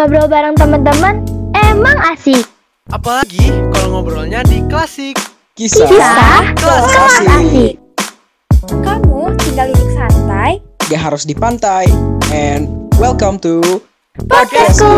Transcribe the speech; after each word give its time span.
Ngobrol 0.00 0.32
bareng 0.32 0.56
teman-teman 0.56 1.20
emang 1.52 1.92
asik. 2.08 2.48
Apalagi 2.88 3.52
kalau 3.68 4.00
ngobrolnya 4.00 4.40
di 4.48 4.64
klasik. 4.64 5.12
Kisah, 5.52 5.84
Kisah 5.92 6.56
kelas 6.56 6.84
kelas 6.88 7.16
asik. 7.20 7.28
asik. 7.28 7.74
Kamu 8.80 9.28
tinggal 9.44 9.68
duduk 9.76 9.92
santai. 9.92 10.64
Gak 10.88 11.04
harus 11.04 11.28
di 11.28 11.36
pantai. 11.36 11.84
And 12.32 12.88
welcome 12.96 13.36
to 13.44 13.60
Podcastku. 14.24 14.88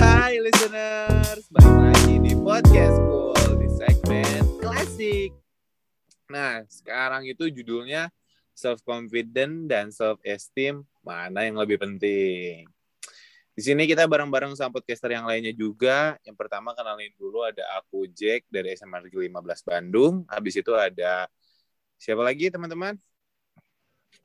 Hai 0.00 0.40
listeners, 0.40 1.44
balik 1.52 1.92
lagi 1.92 2.14
di 2.24 2.32
podcast 2.32 2.96
Cool 3.04 3.60
di 3.60 3.68
segmen 3.76 4.40
klasik. 4.56 5.36
Nah, 6.32 6.64
sekarang 6.64 7.28
itu 7.28 7.52
judulnya 7.52 8.08
self 8.56 8.80
confident 8.88 9.68
dan 9.68 9.92
self 9.92 10.16
esteem 10.24 10.88
mana 11.04 11.44
yang 11.44 11.60
lebih 11.60 11.76
penting. 11.76 12.72
Di 13.58 13.66
sini 13.66 13.90
kita 13.90 14.06
bareng-bareng 14.06 14.54
sama 14.54 14.78
podcaster 14.78 15.10
yang 15.10 15.26
lainnya 15.26 15.50
juga. 15.50 16.14
Yang 16.22 16.38
pertama 16.38 16.78
kenalin 16.78 17.10
dulu 17.18 17.42
ada 17.42 17.66
aku 17.74 18.06
Jack 18.06 18.46
dari 18.46 18.70
SMA 18.78 19.02
Negeri 19.02 19.26
15 19.26 19.66
Bandung. 19.66 20.22
Habis 20.30 20.62
itu 20.62 20.70
ada 20.78 21.26
siapa 21.98 22.22
lagi 22.22 22.54
teman-teman? 22.54 22.94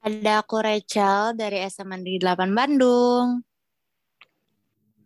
Ada 0.05 0.45
aku 0.45 0.61
Rachel 0.61 1.33
dari 1.33 1.65
SMA 1.65 1.97
Negeri 1.97 2.21
8 2.21 2.53
Bandung. 2.53 3.41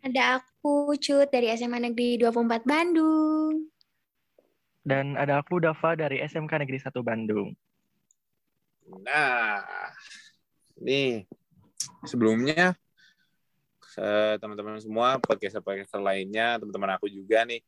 Ada 0.03 0.43
aku 0.43 0.91
Cut 0.99 1.31
dari 1.31 1.47
SMA 1.55 1.87
Negeri 1.87 2.19
24 2.19 2.67
Bandung. 2.67 3.71
Dan 4.83 5.15
ada 5.15 5.39
aku 5.39 5.63
Dava 5.63 5.95
dari 5.95 6.19
SMK 6.19 6.67
Negeri 6.67 6.83
1 6.83 6.99
Bandung. 6.99 7.55
Nah, 9.07 9.63
nih 10.83 11.23
sebelumnya 12.03 12.75
teman-teman 14.37 14.77
semua 14.77 15.17
podcaster-podcaster 15.17 15.97
lainnya, 15.97 16.61
teman-teman 16.61 16.97
aku 16.97 17.09
juga 17.09 17.41
nih, 17.49 17.61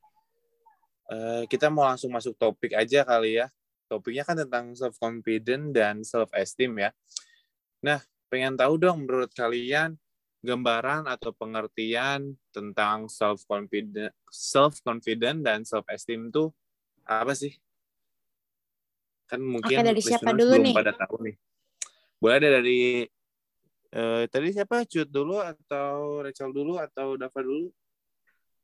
eh, 1.10 1.44
kita 1.50 1.74
mau 1.74 1.90
langsung 1.90 2.14
masuk 2.14 2.38
topik 2.38 2.78
aja 2.78 3.02
kali 3.02 3.42
ya. 3.42 3.50
Topiknya 3.90 4.22
kan 4.22 4.38
tentang 4.38 4.78
self 4.78 5.02
confident 5.02 5.74
dan 5.74 6.06
self 6.06 6.30
esteem 6.38 6.78
ya. 6.78 6.94
Nah, 7.82 7.98
pengen 8.30 8.54
tahu 8.54 8.78
dong 8.78 9.10
menurut 9.10 9.34
kalian 9.34 9.98
gambaran 10.46 11.10
atau 11.10 11.34
pengertian 11.34 12.38
tentang 12.54 13.10
self 13.10 13.44
confident, 13.50 14.14
self 14.30 14.80
confident 14.86 15.42
dan 15.42 15.66
self 15.66 15.84
esteem 15.90 16.30
tuh 16.30 16.54
apa 17.10 17.34
sih? 17.34 17.58
Kan 19.26 19.42
mungkin 19.42 19.74
Oke, 19.82 19.88
dari 19.90 20.02
siapa 20.06 20.32
dulu 20.38 20.62
belum 20.62 20.66
nih? 20.70 20.76
pada 20.78 20.94
tahu 20.94 21.16
nih. 21.26 21.36
Boleh 22.22 22.36
ada 22.38 22.50
dari 22.62 23.08
eh, 23.94 24.24
tadi 24.30 24.50
siapa? 24.54 24.86
Cut 24.86 25.10
dulu 25.10 25.38
atau 25.42 26.22
Rachel 26.26 26.52
dulu 26.54 26.78
atau 26.78 27.16
Dava 27.16 27.40
dulu? 27.42 27.70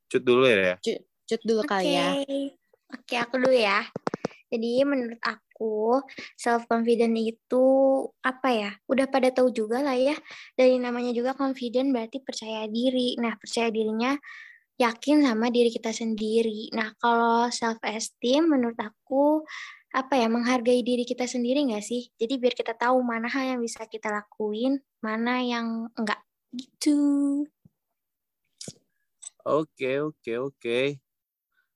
Cut 0.10 0.24
dulu 0.24 0.44
ya. 0.46 0.76
Cut 1.26 1.42
dulu 1.42 1.62
kali 1.66 1.94
ya. 1.98 2.22
Oke, 2.94 3.16
aku 3.18 3.42
dulu 3.42 3.56
ya. 3.56 3.82
Jadi 4.46 4.86
menurut 4.86 5.18
aku 5.26 6.00
self 6.38 6.70
confident 6.70 7.18
itu 7.18 7.66
apa 8.22 8.50
ya? 8.54 8.72
Udah 8.86 9.10
pada 9.10 9.34
tahu 9.34 9.50
juga 9.50 9.82
lah 9.82 9.98
ya. 9.98 10.16
Dari 10.54 10.78
namanya 10.78 11.12
juga 11.12 11.34
confident 11.34 11.90
berarti 11.90 12.22
percaya 12.22 12.70
diri. 12.70 13.18
Nah, 13.18 13.34
percaya 13.42 13.74
dirinya 13.74 14.14
yakin 14.76 15.26
sama 15.26 15.50
diri 15.50 15.74
kita 15.74 15.90
sendiri. 15.92 16.70
Nah, 16.76 16.94
kalau 17.02 17.50
self 17.50 17.82
esteem 17.84 18.48
menurut 18.48 18.78
aku 18.78 19.42
apa 19.96 20.20
ya 20.20 20.28
menghargai 20.28 20.84
diri 20.84 21.08
kita 21.08 21.24
sendiri 21.24 21.64
nggak 21.72 21.80
sih? 21.80 22.12
Jadi 22.20 22.36
biar 22.36 22.52
kita 22.52 22.76
tahu 22.76 23.00
mana 23.00 23.32
hal 23.32 23.56
yang 23.56 23.62
bisa 23.64 23.88
kita 23.88 24.12
lakuin, 24.12 24.84
mana 25.00 25.40
yang 25.40 25.88
enggak 25.96 26.20
gitu. 26.52 27.00
Oke, 29.48 30.04
oke, 30.04 30.32
oke. 30.52 30.80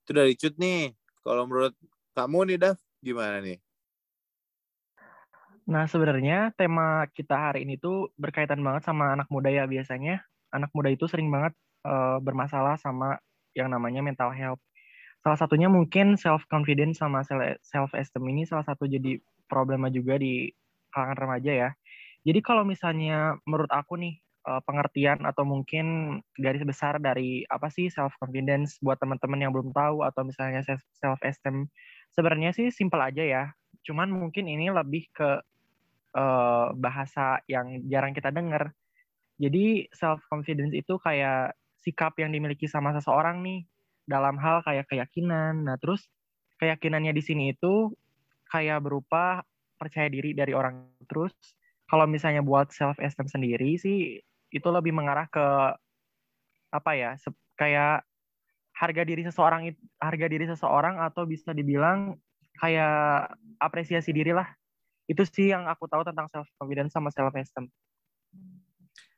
Itu 0.03 0.11
dari 0.11 0.35
Cut 0.35 0.59
nih. 0.59 0.91
Kalau 1.23 1.47
menurut 1.47 1.71
kamu 2.11 2.51
nih, 2.51 2.57
Dav, 2.59 2.77
gimana 2.99 3.39
nih? 3.39 3.61
Nah, 5.69 5.85
sebenarnya 5.85 6.49
tema 6.57 7.05
kita 7.13 7.37
hari 7.37 7.63
ini 7.63 7.77
tuh 7.77 8.09
berkaitan 8.17 8.59
banget 8.65 8.89
sama 8.89 9.13
anak 9.13 9.29
muda 9.29 9.53
ya 9.53 9.69
biasanya. 9.69 10.25
Anak 10.49 10.73
muda 10.73 10.89
itu 10.89 11.05
sering 11.05 11.29
banget 11.29 11.53
eh, 11.85 12.17
bermasalah 12.19 12.75
sama 12.81 13.21
yang 13.53 13.69
namanya 13.69 14.01
mental 14.01 14.33
health. 14.33 14.59
Salah 15.19 15.35
satunya 15.35 15.67
mungkin 15.67 16.15
self 16.15 16.47
confidence 16.47 17.03
sama 17.03 17.27
self 17.59 17.91
esteem 17.91 18.23
ini 18.31 18.47
salah 18.47 18.63
satu 18.63 18.87
jadi 18.87 19.19
problema 19.51 19.91
juga 19.91 20.15
di 20.15 20.47
kalangan 20.95 21.17
remaja 21.19 21.51
ya. 21.51 21.69
Jadi 22.23 22.39
kalau 22.39 22.63
misalnya 22.63 23.35
menurut 23.43 23.71
aku 23.71 23.99
nih 23.99 24.15
eh, 24.19 24.61
pengertian 24.63 25.27
atau 25.27 25.43
mungkin 25.43 26.19
garis 26.39 26.63
besar 26.63 27.03
dari 27.03 27.43
apa 27.51 27.67
sih 27.67 27.91
self 27.91 28.15
confidence 28.19 28.79
buat 28.79 28.95
teman-teman 28.99 29.43
yang 29.43 29.51
belum 29.51 29.75
tahu 29.75 30.07
atau 30.07 30.23
misalnya 30.23 30.63
self 30.95 31.19
esteem 31.23 31.67
sebenarnya 32.15 32.55
sih 32.55 32.71
simpel 32.71 33.03
aja 33.03 33.23
ya. 33.23 33.43
Cuman 33.83 34.07
mungkin 34.11 34.47
ini 34.47 34.71
lebih 34.71 35.11
ke 35.11 35.43
eh, 36.15 36.67
bahasa 36.79 37.43
yang 37.51 37.83
jarang 37.91 38.15
kita 38.15 38.31
dengar. 38.31 38.71
Jadi 39.39 39.87
self 39.91 40.23
confidence 40.31 40.75
itu 40.75 40.95
kayak 40.99 41.55
sikap 41.79 42.15
yang 42.19 42.31
dimiliki 42.31 42.67
sama 42.67 42.91
seseorang 42.91 43.39
nih 43.39 43.63
dalam 44.09 44.41
hal 44.41 44.65
kayak 44.65 44.89
keyakinan. 44.89 45.69
Nah, 45.69 45.77
terus 45.77 46.09
keyakinannya 46.57 47.13
di 47.13 47.21
sini 47.21 47.43
itu 47.53 47.93
kayak 48.49 48.81
berupa 48.81 49.45
percaya 49.77 50.09
diri 50.09 50.33
dari 50.33 50.51
orang 50.57 50.89
terus. 51.05 51.31
Kalau 51.85 52.09
misalnya 52.09 52.41
buat 52.41 52.73
self 52.73 52.97
esteem 52.97 53.29
sendiri 53.29 53.77
sih 53.77 54.17
itu 54.49 54.67
lebih 54.73 54.91
mengarah 54.93 55.29
ke 55.29 55.45
apa 56.73 56.91
ya? 56.97 57.11
kayak 57.59 58.07
harga 58.71 59.03
diri 59.03 59.27
seseorang 59.27 59.75
harga 59.99 60.27
diri 60.31 60.47
seseorang 60.47 61.03
atau 61.03 61.27
bisa 61.27 61.51
dibilang 61.51 62.15
kayak 62.57 63.35
apresiasi 63.59 64.15
diri 64.15 64.31
lah. 64.31 64.47
Itu 65.09 65.27
sih 65.27 65.51
yang 65.51 65.67
aku 65.67 65.89
tahu 65.91 66.07
tentang 66.07 66.31
self 66.31 66.47
confidence 66.55 66.95
sama 66.95 67.11
self 67.11 67.35
esteem. 67.35 67.67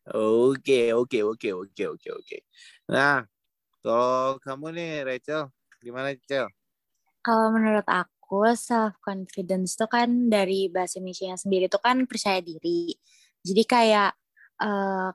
Oke, 0.09 0.90
oke, 0.97 1.19
oke, 1.22 1.50
oke, 1.53 1.84
oke, 1.94 2.09
oke. 2.09 2.38
Nah, 2.90 3.22
kalau 3.81 4.38
kamu 4.38 4.66
nih, 4.78 4.92
Rachel, 5.06 5.50
gimana, 5.81 6.14
Rachel? 6.14 6.47
Kalau 7.22 7.53
menurut 7.53 7.86
aku 7.86 8.50
self 8.58 8.97
confidence 9.02 9.78
itu 9.78 9.86
kan 9.86 10.30
dari 10.30 10.69
bahasa 10.69 10.97
Indonesia 10.97 11.38
sendiri 11.38 11.66
itu 11.69 11.80
kan 11.81 12.06
percaya 12.09 12.42
diri. 12.42 12.94
Jadi 13.42 13.64
kayak 13.66 14.12
eh, 14.62 15.09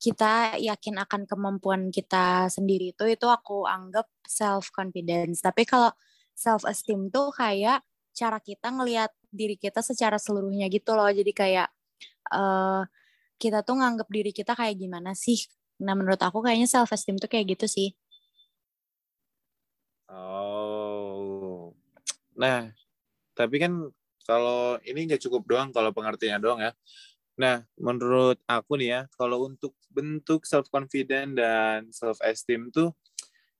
kita 0.00 0.56
yakin 0.58 0.96
akan 1.04 1.22
kemampuan 1.28 1.92
kita 1.92 2.48
sendiri 2.48 2.96
itu 2.96 3.04
itu 3.04 3.26
aku 3.28 3.66
anggap 3.66 4.06
self 4.26 4.70
confidence. 4.74 5.42
Tapi 5.42 5.62
kalau 5.66 5.90
self 6.34 6.64
esteem 6.66 7.10
tuh 7.12 7.30
kayak 7.34 7.82
cara 8.14 8.38
kita 8.42 8.72
ngelihat 8.74 9.10
diri 9.30 9.54
kita 9.58 9.82
secara 9.84 10.18
seluruhnya 10.18 10.66
gitu 10.72 10.94
loh. 10.98 11.10
Jadi 11.10 11.32
kayak 11.34 11.68
eh 12.34 12.82
kita 13.40 13.64
tuh 13.64 13.80
nganggap 13.80 14.08
diri 14.12 14.30
kita 14.36 14.52
kayak 14.54 14.76
gimana 14.76 15.16
sih? 15.16 15.40
Nah, 15.80 15.96
menurut 15.96 16.20
aku 16.20 16.44
kayaknya 16.44 16.68
self 16.68 16.92
esteem 16.92 17.16
tuh 17.16 17.26
kayak 17.32 17.56
gitu 17.56 17.66
sih. 17.66 17.96
Oh. 20.12 21.72
Nah, 22.36 22.68
tapi 23.32 23.56
kan 23.56 23.72
kalau 24.28 24.76
ini 24.84 25.08
nggak 25.08 25.22
cukup 25.24 25.42
doang 25.48 25.68
kalau 25.72 25.90
pengertiannya 25.96 26.40
doang 26.42 26.60
ya. 26.60 26.72
Nah, 27.40 27.64
menurut 27.80 28.36
aku 28.44 28.76
nih 28.76 28.88
ya, 28.92 29.00
kalau 29.16 29.48
untuk 29.48 29.72
bentuk 29.88 30.44
self 30.44 30.68
confident 30.68 31.32
dan 31.32 31.88
self 31.88 32.20
esteem 32.20 32.68
tuh 32.68 32.92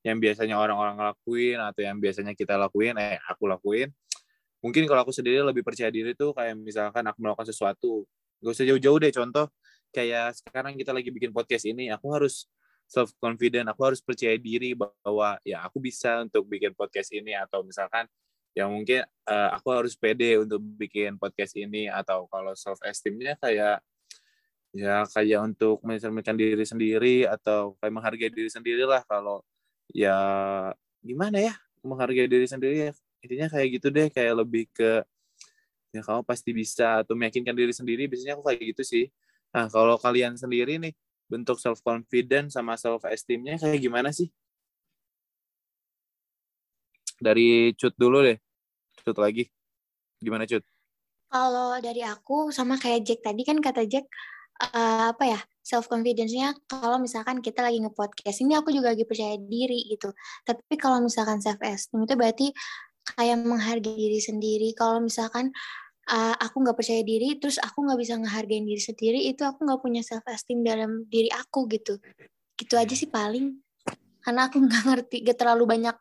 yang 0.05 0.21
biasanya 0.21 0.61
orang-orang 0.61 1.01
lakuin 1.01 1.57
atau 1.61 1.81
yang 1.85 1.97
biasanya 1.97 2.37
kita 2.37 2.61
lakuin, 2.61 2.97
eh 3.01 3.17
aku 3.29 3.49
lakuin, 3.49 3.89
mungkin 4.61 4.85
kalau 4.85 5.05
aku 5.09 5.13
sendiri 5.13 5.41
lebih 5.45 5.65
percaya 5.65 5.89
diri 5.89 6.13
tuh 6.13 6.37
kayak 6.37 6.57
misalkan 6.57 7.05
aku 7.05 7.19
melakukan 7.21 7.49
sesuatu, 7.49 8.05
gak 8.41 8.53
usah 8.53 8.65
jauh-jauh 8.69 8.99
deh 9.01 9.13
contoh 9.13 9.49
kayak 9.91 10.39
sekarang 10.39 10.75
kita 10.79 10.95
lagi 10.95 11.11
bikin 11.11 11.31
podcast 11.35 11.67
ini, 11.67 11.91
aku 11.91 12.11
harus 12.15 12.47
self 12.91 13.15
confident, 13.23 13.71
aku 13.71 13.87
harus 13.87 14.01
percaya 14.03 14.35
diri 14.35 14.75
bahwa 14.75 15.39
ya 15.47 15.63
aku 15.63 15.79
bisa 15.79 16.23
untuk 16.27 16.47
bikin 16.51 16.75
podcast 16.75 17.15
ini 17.15 17.39
atau 17.39 17.63
misalkan 17.63 18.07
ya 18.51 18.67
mungkin 18.67 19.07
eh, 19.07 19.51
aku 19.55 19.69
harus 19.71 19.95
pede 19.95 20.43
untuk 20.43 20.59
bikin 20.59 21.15
podcast 21.19 21.55
ini 21.55 21.87
atau 21.87 22.27
kalau 22.27 22.51
self 22.59 22.83
esteemnya 22.83 23.39
kayak 23.39 23.79
ya 24.71 25.03
kayak 25.11 25.39
untuk 25.43 25.83
mencerminkan 25.83 26.39
diri 26.39 26.63
sendiri 26.63 27.27
atau 27.27 27.75
kayak 27.79 27.95
menghargai 27.95 28.31
diri 28.31 28.51
sendiri 28.51 28.87
lah 28.87 29.03
kalau 29.07 29.43
ya 29.91 30.15
gimana 31.03 31.43
ya 31.43 31.55
menghargai 31.83 32.31
diri 32.31 32.47
sendiri 32.47 32.91
ya 32.91 32.93
intinya 33.23 33.47
kayak 33.51 33.69
gitu 33.79 33.89
deh 33.91 34.09
kayak 34.11 34.35
lebih 34.47 34.71
ke 34.71 35.03
ya 35.91 36.07
kamu 36.07 36.23
pasti 36.23 36.51
bisa 36.55 37.03
atau 37.03 37.19
meyakinkan 37.19 37.55
diri 37.55 37.75
sendiri 37.75 38.07
biasanya 38.07 38.39
aku 38.39 38.47
kayak 38.47 38.63
gitu 38.75 38.83
sih 38.87 39.05
nah 39.51 39.67
kalau 39.67 39.99
kalian 39.99 40.39
sendiri 40.39 40.79
nih 40.79 40.95
bentuk 41.31 41.63
self 41.63 41.79
confidence 41.87 42.59
sama 42.59 42.75
self 42.75 43.07
esteemnya 43.07 43.55
kayak 43.55 43.79
gimana 43.79 44.11
sih? 44.11 44.27
Dari 47.23 47.71
cut 47.79 47.95
dulu 47.95 48.27
deh. 48.27 48.39
Cut 49.07 49.15
lagi. 49.23 49.47
Gimana 50.19 50.45
cut? 50.51 50.67
Kalau 51.31 51.79
dari 51.79 52.03
aku 52.03 52.51
sama 52.51 52.75
kayak 52.75 53.07
Jack 53.07 53.21
tadi 53.23 53.47
kan 53.47 53.63
kata 53.63 53.87
Jack 53.87 54.11
eh, 54.75 55.05
apa 55.15 55.25
ya 55.39 55.41
self 55.63 55.87
confidence-nya 55.87 56.59
kalau 56.67 56.99
misalkan 56.99 57.39
kita 57.39 57.63
lagi 57.63 57.79
nge-podcast. 57.79 58.43
Ini 58.43 58.59
aku 58.59 58.75
juga 58.75 58.91
lagi 58.91 59.07
percaya 59.07 59.39
diri 59.39 59.87
gitu. 59.87 60.11
Tapi 60.43 60.75
kalau 60.75 60.99
misalkan 60.99 61.39
self 61.39 61.63
esteem 61.63 62.03
itu 62.03 62.15
berarti 62.19 62.47
kayak 63.15 63.39
menghargai 63.47 63.95
diri 63.95 64.19
sendiri. 64.19 64.75
Kalau 64.75 64.99
misalkan 64.99 65.55
uh, 66.11 66.35
aku 66.37 66.67
nggak 66.67 66.77
percaya 66.77 67.03
diri, 67.07 67.39
terus 67.39 67.57
aku 67.63 67.87
nggak 67.87 67.99
bisa 68.03 68.19
ngehargain 68.19 68.67
diri 68.67 68.83
sendiri, 68.83 69.21
itu 69.31 69.47
aku 69.47 69.63
nggak 69.63 69.81
punya 69.81 70.03
self 70.03 70.27
esteem 70.27 70.67
dalam 70.67 71.07
diri 71.07 71.31
aku 71.31 71.71
gitu. 71.71 72.03
Gitu 72.59 72.75
aja 72.75 72.93
sih 72.93 73.09
paling. 73.09 73.55
Karena 74.21 74.51
aku 74.51 74.59
nggak 74.67 74.85
ngerti, 74.85 75.17
gak 75.25 75.39
terlalu 75.39 75.65
banyak 75.71 75.97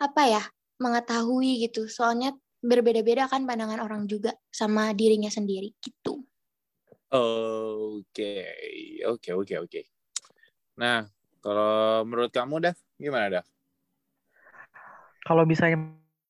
apa 0.00 0.22
ya 0.26 0.42
mengetahui 0.80 1.68
gitu. 1.68 1.86
Soalnya 1.86 2.32
berbeda-beda 2.60 3.28
kan 3.28 3.44
pandangan 3.44 3.80
orang 3.80 4.04
juga 4.08 4.36
sama 4.48 4.92
dirinya 4.96 5.28
sendiri 5.28 5.76
gitu. 5.80 6.24
Oke, 7.10 8.46
oke, 9.02 9.30
oke, 9.34 9.54
oke. 9.66 9.80
Nah, 10.78 11.02
kalau 11.42 12.06
menurut 12.06 12.30
kamu, 12.30 12.62
Dav, 12.62 12.76
gimana, 12.94 13.26
Dav? 13.40 13.46
Kalau 15.26 15.42
bisa 15.44 15.66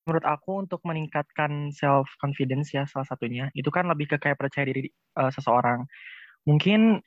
menurut 0.05 0.25
aku 0.25 0.65
untuk 0.65 0.81
meningkatkan 0.83 1.69
self 1.69 2.09
confidence 2.17 2.73
ya 2.73 2.89
salah 2.89 3.05
satunya 3.05 3.53
itu 3.53 3.69
kan 3.69 3.85
lebih 3.85 4.09
ke 4.09 4.17
kayak 4.17 4.37
percaya 4.39 4.65
diri 4.65 4.89
uh, 5.17 5.29
seseorang. 5.29 5.85
Mungkin 6.49 7.01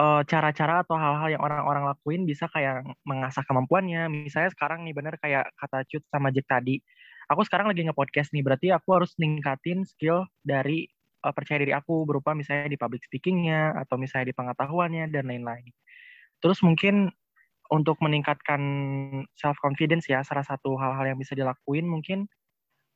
cara 0.00 0.24
cara-cara 0.24 0.80
atau 0.80 0.96
hal-hal 0.96 1.28
yang 1.36 1.42
orang-orang 1.44 1.84
lakuin 1.84 2.24
bisa 2.24 2.48
kayak 2.48 2.86
mengasah 3.04 3.44
kemampuannya. 3.44 4.08
Misalnya 4.08 4.48
sekarang 4.54 4.86
nih 4.86 4.94
bener 4.96 5.14
kayak 5.20 5.52
kata 5.60 5.84
Cut 5.84 6.02
sama 6.08 6.32
Jack 6.32 6.48
tadi. 6.48 6.80
Aku 7.28 7.44
sekarang 7.46 7.70
lagi 7.70 7.84
nge-podcast 7.86 8.32
nih, 8.34 8.42
berarti 8.42 8.66
aku 8.74 8.88
harus 8.96 9.12
ningkatin 9.20 9.86
skill 9.86 10.26
dari 10.42 10.88
uh, 11.22 11.30
percaya 11.30 11.62
diri 11.62 11.70
aku 11.76 12.08
berupa 12.08 12.34
misalnya 12.34 12.72
di 12.72 12.78
public 12.80 13.06
speakingnya 13.06 13.76
atau 13.86 14.00
misalnya 14.00 14.32
di 14.32 14.36
pengetahuannya 14.36 15.04
dan 15.12 15.28
lain-lain. 15.28 15.70
Terus 16.40 16.64
mungkin 16.64 17.12
untuk 17.70 18.02
meningkatkan 18.02 18.60
self 19.38 19.54
confidence 19.62 20.10
ya 20.10 20.26
salah 20.26 20.42
satu 20.42 20.74
hal-hal 20.74 21.14
yang 21.14 21.18
bisa 21.20 21.38
dilakuin 21.38 21.86
mungkin 21.86 22.26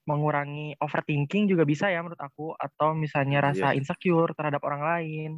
mengurangi 0.04 0.76
overthinking 0.80 1.48
juga 1.48 1.64
bisa 1.64 1.88
ya 1.88 2.04
menurut 2.04 2.20
aku 2.20 2.52
atau 2.56 2.92
misalnya 2.92 3.40
iya. 3.40 3.46
rasa 3.50 3.66
yeah. 3.72 3.78
insecure 3.80 4.32
terhadap 4.36 4.60
orang 4.64 4.82
lain. 4.84 5.30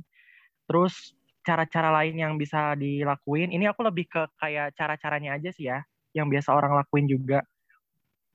Terus 0.66 1.14
cara-cara 1.46 1.94
lain 2.02 2.18
yang 2.18 2.34
bisa 2.34 2.74
dilakuin 2.74 3.54
ini 3.54 3.70
aku 3.70 3.86
lebih 3.86 4.10
ke 4.10 4.26
kayak 4.42 4.74
cara-caranya 4.74 5.38
aja 5.38 5.54
sih 5.54 5.70
ya 5.70 5.78
yang 6.10 6.26
biasa 6.26 6.50
orang 6.50 6.74
lakuin 6.74 7.06
juga. 7.06 7.46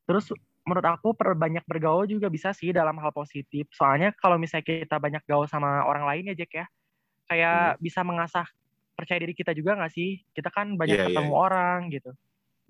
Terus 0.08 0.32
menurut 0.64 0.86
aku 0.86 1.18
perbanyak 1.18 1.66
bergaul 1.66 2.06
juga 2.06 2.30
bisa 2.30 2.54
sih 2.54 2.72
dalam 2.72 2.96
hal 3.02 3.12
positif. 3.12 3.68
Soalnya 3.74 4.14
kalau 4.16 4.38
misalnya 4.38 4.86
kita 4.86 5.02
banyak 5.02 5.26
gaul 5.26 5.50
sama 5.50 5.84
orang 5.84 6.06
lain 6.06 6.32
ya 6.32 6.36
Jack 6.38 6.52
ya, 6.54 6.66
kayak 7.28 7.76
hmm. 7.76 7.80
bisa 7.82 8.02
mengasah 8.06 8.48
percaya 8.94 9.20
diri 9.26 9.34
kita 9.34 9.52
juga 9.58 9.76
nggak 9.76 9.92
sih? 9.92 10.22
Kita 10.32 10.54
kan 10.54 10.78
banyak 10.78 10.96
yeah, 10.96 11.06
iya, 11.10 11.12
ketemu 11.12 11.34
yeah. 11.34 11.42
orang 11.42 11.80
gitu. 11.90 12.12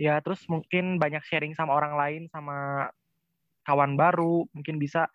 Ya 0.02 0.16
terus 0.24 0.42
mungkin 0.48 0.98
banyak 0.98 1.22
sharing 1.28 1.54
sama 1.54 1.75
orang 1.75 1.94
lain 2.00 2.22
sama 2.31 2.90
kawan 3.71 3.95
baru, 3.95 4.44
mungkin 4.51 4.75
bisa 4.75 5.07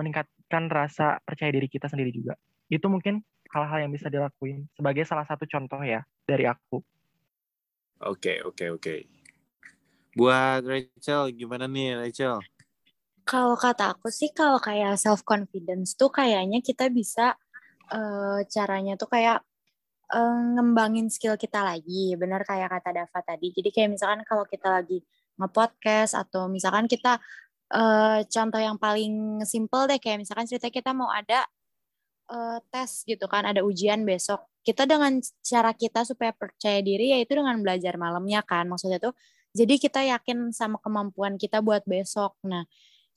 meningkatkan 0.00 0.72
rasa 0.72 1.20
percaya 1.28 1.52
diri 1.52 1.68
kita 1.68 1.92
sendiri 1.92 2.08
juga. 2.08 2.40
Itu 2.72 2.88
mungkin 2.88 3.20
hal-hal 3.52 3.84
yang 3.84 3.92
bisa 3.92 4.08
dilakuin 4.08 4.64
sebagai 4.72 5.04
salah 5.04 5.28
satu 5.28 5.44
contoh 5.44 5.84
ya 5.84 6.00
dari 6.24 6.48
aku. 6.48 6.80
Oke, 8.08 8.08
okay, 8.08 8.36
oke, 8.40 8.56
okay, 8.56 8.68
oke. 8.72 8.80
Okay. 8.80 9.00
Buat 10.16 10.64
Rachel, 10.64 11.36
gimana 11.36 11.68
nih 11.68 12.00
Rachel? 12.00 12.40
Kalau 13.22 13.54
kata 13.54 13.94
aku 13.94 14.10
sih, 14.10 14.32
kalau 14.34 14.58
kayak 14.58 14.98
self 14.98 15.22
confidence 15.22 15.94
tuh 15.94 16.10
kayaknya 16.10 16.58
kita 16.64 16.90
bisa 16.90 17.38
uh, 17.92 18.40
caranya 18.50 18.98
tuh 18.98 19.06
kayak 19.06 19.44
uh, 20.10 20.40
ngembangin 20.58 21.08
skill 21.08 21.38
kita 21.38 21.62
lagi. 21.62 22.18
Benar 22.18 22.42
kayak 22.42 22.72
kata 22.72 22.90
Dava 22.92 23.20
tadi. 23.22 23.54
Jadi 23.54 23.68
kayak 23.70 23.94
misalkan 23.94 24.20
kalau 24.26 24.44
kita 24.44 24.68
lagi 24.68 25.00
nge-podcast 25.40 26.12
atau 26.18 26.50
misalkan 26.50 26.84
kita 26.84 27.16
uh, 27.72 28.20
contoh 28.28 28.60
yang 28.60 28.76
paling 28.76 29.42
simple 29.48 29.88
deh 29.88 29.98
kayak 29.98 30.22
misalkan 30.22 30.46
cerita 30.46 30.68
kita 30.68 30.92
mau 30.92 31.08
ada 31.08 31.48
uh, 32.30 32.58
tes 32.68 33.02
gitu 33.08 33.24
kan, 33.26 33.48
ada 33.48 33.64
ujian 33.64 34.04
besok. 34.04 34.44
Kita 34.62 34.86
dengan 34.86 35.18
cara 35.42 35.74
kita 35.74 36.06
supaya 36.06 36.30
percaya 36.30 36.78
diri 36.84 37.16
yaitu 37.16 37.34
dengan 37.34 37.58
belajar 37.58 37.98
malamnya 37.98 38.44
kan. 38.46 38.68
Maksudnya 38.70 39.02
tuh 39.02 39.16
jadi 39.52 39.74
kita 39.76 40.00
yakin 40.16 40.54
sama 40.54 40.78
kemampuan 40.80 41.36
kita 41.36 41.60
buat 41.60 41.84
besok. 41.84 42.36
Nah, 42.46 42.64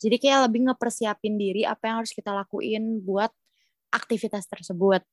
jadi 0.01 0.19
kayak 0.19 0.39
lebih 0.51 0.71
ngepersiapin 0.71 1.39
diri 1.39 1.63
apa 1.63 1.87
yang 1.87 1.95
harus 2.03 2.11
kita 2.11 2.35
lakuin 2.35 2.99
buat 3.05 3.31
aktivitas 3.95 4.49
tersebut. 4.51 5.05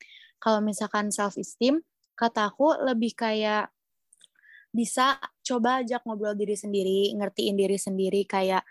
Kalau 0.43 0.59
misalkan 0.59 1.07
self 1.13 1.39
esteem, 1.39 1.79
kata 2.19 2.51
aku 2.51 2.75
lebih 2.83 3.15
kayak 3.15 3.71
bisa 4.73 5.21
coba 5.45 5.85
ajak 5.85 6.03
ngobrol 6.03 6.35
diri 6.35 6.57
sendiri, 6.57 7.13
ngertiin 7.15 7.55
diri 7.55 7.77
sendiri 7.79 8.27
kayak 8.27 8.65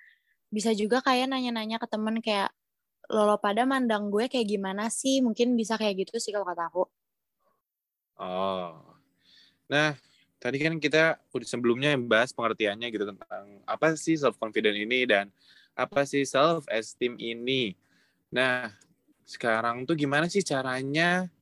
bisa 0.53 0.77
juga 0.77 1.01
kayak 1.01 1.33
nanya-nanya 1.33 1.81
ke 1.81 1.89
temen 1.89 2.21
kayak 2.21 2.53
lolo 3.09 3.41
pada 3.41 3.65
mandang 3.65 4.13
gue 4.13 4.29
kayak 4.29 4.45
gimana 4.45 4.93
sih? 4.93 5.25
Mungkin 5.25 5.57
bisa 5.57 5.81
kayak 5.81 6.05
gitu 6.07 6.21
sih 6.21 6.31
kalau 6.31 6.45
kata 6.45 6.69
aku. 6.69 6.85
Oh. 8.21 8.77
Nah, 9.73 9.97
tadi 10.37 10.61
kan 10.61 10.77
kita 10.77 11.17
udah 11.33 11.49
sebelumnya 11.49 11.97
bahas 11.97 12.31
pengertiannya 12.37 12.93
gitu 12.93 13.09
tentang 13.09 13.65
apa 13.65 13.97
sih 13.97 14.21
self 14.21 14.37
confident 14.37 14.77
ini 14.77 15.09
dan 15.09 15.33
apa 15.73 16.05
sih 16.05 16.29
self 16.29 16.69
esteem 16.69 17.17
ini. 17.17 17.73
Nah, 18.29 18.69
sekarang 19.25 19.89
tuh 19.89 19.97
gimana 19.97 20.29
sih 20.29 20.45
caranya 20.45 21.33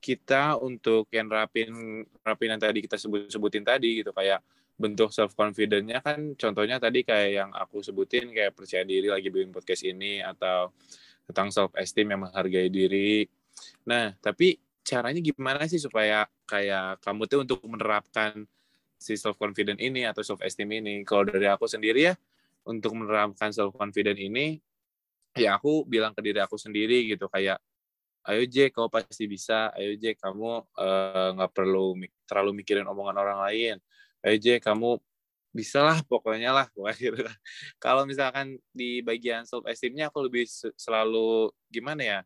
kita 0.00 0.56
untuk 0.60 1.08
yang 1.12 1.28
rapin 1.28 1.72
yang 2.24 2.60
tadi 2.60 2.84
kita 2.84 2.96
sebut-sebutin 2.96 3.64
tadi 3.64 4.00
gitu 4.00 4.12
kayak 4.12 4.40
bentuk 4.74 5.14
self 5.14 5.38
confidentnya 5.38 6.02
kan 6.02 6.34
contohnya 6.34 6.82
tadi 6.82 7.06
kayak 7.06 7.30
yang 7.30 7.50
aku 7.54 7.78
sebutin 7.78 8.34
kayak 8.34 8.58
percaya 8.58 8.82
diri 8.82 9.06
lagi 9.06 9.30
bikin 9.30 9.54
podcast 9.54 9.86
ini 9.86 10.18
atau 10.18 10.74
tentang 11.30 11.48
self 11.54 11.72
esteem 11.78 12.10
yang 12.10 12.26
menghargai 12.26 12.68
diri. 12.68 13.24
Nah, 13.88 14.12
tapi 14.18 14.58
caranya 14.84 15.22
gimana 15.22 15.64
sih 15.70 15.80
supaya 15.80 16.28
kayak 16.44 17.00
kamu 17.00 17.22
tuh 17.30 17.38
untuk 17.46 17.64
menerapkan 17.64 18.44
si 18.98 19.16
self 19.16 19.38
confident 19.38 19.80
ini 19.80 20.04
atau 20.04 20.20
self 20.26 20.42
esteem 20.42 20.68
ini? 20.82 21.06
Kalau 21.06 21.24
dari 21.24 21.46
aku 21.48 21.64
sendiri 21.70 22.12
ya 22.12 22.14
untuk 22.68 22.98
menerapkan 22.98 23.54
self 23.54 23.72
confident 23.78 24.18
ini 24.18 24.58
ya 25.34 25.58
aku 25.58 25.86
bilang 25.86 26.14
ke 26.14 26.22
diri 26.22 26.38
aku 26.42 26.54
sendiri 26.54 27.10
gitu 27.10 27.26
kayak 27.26 27.58
ayo 28.26 28.42
J 28.48 28.74
kau 28.74 28.90
pasti 28.90 29.24
bisa. 29.30 29.70
Ayo 29.72 29.96
J 29.96 30.18
kamu 30.18 30.50
eh, 30.82 31.28
nggak 31.38 31.50
uh, 31.50 31.54
perlu 31.54 31.96
terlalu 32.26 32.64
mikirin 32.64 32.88
omongan 32.90 33.16
orang 33.22 33.38
lain 33.48 33.76
J 34.24 34.58
kamu 34.60 34.96
bisa 35.54 35.86
lah 35.86 36.02
pokoknya 36.02 36.50
lah 36.50 36.66
gitu. 36.98 37.14
kalau 37.78 38.02
misalkan 38.02 38.58
di 38.74 39.04
bagian 39.06 39.46
self 39.46 39.62
esteemnya 39.70 40.10
aku 40.10 40.26
lebih 40.26 40.50
selalu 40.74 41.54
gimana 41.70 42.02
ya 42.02 42.18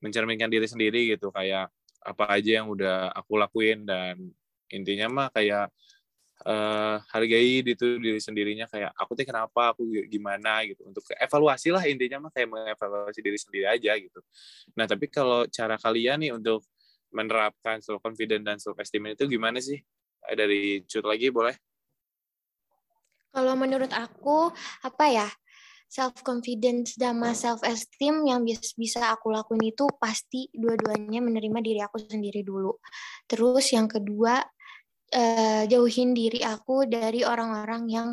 mencerminkan 0.00 0.46
diri 0.46 0.70
sendiri 0.70 1.16
gitu. 1.16 1.34
Kayak 1.34 1.72
apa 2.06 2.24
aja 2.38 2.62
yang 2.62 2.70
udah 2.70 3.10
aku 3.10 3.34
lakuin 3.40 3.82
dan 3.82 4.30
intinya 4.70 5.06
mah 5.10 5.28
kayak 5.34 5.66
uh, 6.46 7.02
hargai 7.10 7.64
itu 7.64 7.98
diri 7.98 8.20
sendirinya. 8.22 8.70
Kayak 8.70 8.94
aku 8.94 9.18
tuh 9.18 9.26
kenapa 9.26 9.74
aku 9.74 9.82
gimana 10.06 10.62
gitu. 10.68 10.86
Untuk 10.86 11.02
evaluasi 11.10 11.74
lah 11.74 11.82
intinya 11.90 12.28
mah 12.28 12.32
kayak 12.32 12.48
mengevaluasi 12.52 13.20
diri 13.24 13.38
sendiri 13.40 13.66
aja 13.66 13.92
gitu. 13.98 14.20
Nah 14.78 14.86
tapi 14.86 15.10
kalau 15.10 15.48
cara 15.50 15.74
kalian 15.80 16.22
nih 16.22 16.32
untuk 16.36 16.62
menerapkan 17.10 17.80
self 17.80 18.02
confidence 18.02 18.44
dan 18.44 18.58
self 18.60 18.76
esteem 18.78 19.14
itu 19.14 19.24
gimana 19.26 19.62
sih 19.62 19.80
dari 20.34 20.82
cut 20.88 21.06
lagi 21.06 21.30
boleh? 21.30 21.54
Kalau 23.36 23.52
menurut 23.52 23.92
aku 23.92 24.48
apa 24.80 25.04
ya 25.12 25.28
self 25.86 26.18
confidence 26.26 26.98
sama 26.98 27.36
self 27.36 27.62
esteem 27.62 28.26
yang 28.26 28.42
bisa 28.48 29.00
aku 29.12 29.30
lakuin 29.30 29.70
itu 29.70 29.86
pasti 30.00 30.50
dua-duanya 30.50 31.20
menerima 31.20 31.58
diri 31.60 31.80
aku 31.84 32.00
sendiri 32.00 32.40
dulu. 32.42 32.74
Terus 33.28 33.76
yang 33.76 33.86
kedua 33.86 34.40
uh, 35.12 35.62
jauhin 35.68 36.16
diri 36.16 36.42
aku 36.42 36.88
dari 36.88 37.22
orang-orang 37.22 37.82
yang 37.86 38.08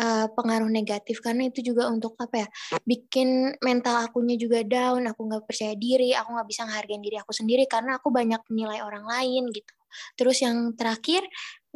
uh, 0.00 0.26
pengaruh 0.34 0.72
negatif. 0.72 1.20
Karena 1.20 1.52
itu 1.52 1.60
juga 1.60 1.92
untuk 1.92 2.16
apa 2.16 2.48
ya 2.48 2.48
bikin 2.82 3.60
mental 3.60 4.08
akunya 4.08 4.34
juga 4.40 4.64
down. 4.64 5.04
Aku 5.12 5.28
nggak 5.28 5.44
percaya 5.44 5.76
diri 5.76 6.16
aku 6.16 6.32
nggak 6.32 6.48
bisa 6.48 6.64
menghargai 6.64 6.98
diri 7.04 7.16
aku 7.20 7.32
sendiri 7.36 7.68
karena 7.68 8.00
aku 8.00 8.08
banyak 8.08 8.40
menilai 8.50 8.80
orang 8.80 9.04
lain 9.04 9.52
gitu 9.52 9.75
terus 10.18 10.40
yang 10.42 10.74
terakhir 10.74 11.22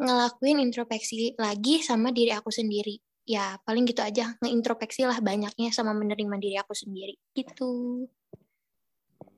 ngelakuin 0.00 0.64
introspeksi 0.64 1.36
lagi 1.36 1.84
sama 1.84 2.10
diri 2.10 2.32
aku 2.32 2.48
sendiri. 2.48 2.96
Ya 3.28 3.60
paling 3.62 3.84
gitu 3.86 4.00
aja 4.00 4.34
ngeintrospeksi 4.40 5.06
lah 5.06 5.20
banyaknya 5.20 5.70
sama 5.70 5.92
menerima 5.92 6.36
diri 6.40 6.56
aku 6.56 6.72
sendiri. 6.72 7.14
Gitu. 7.36 8.04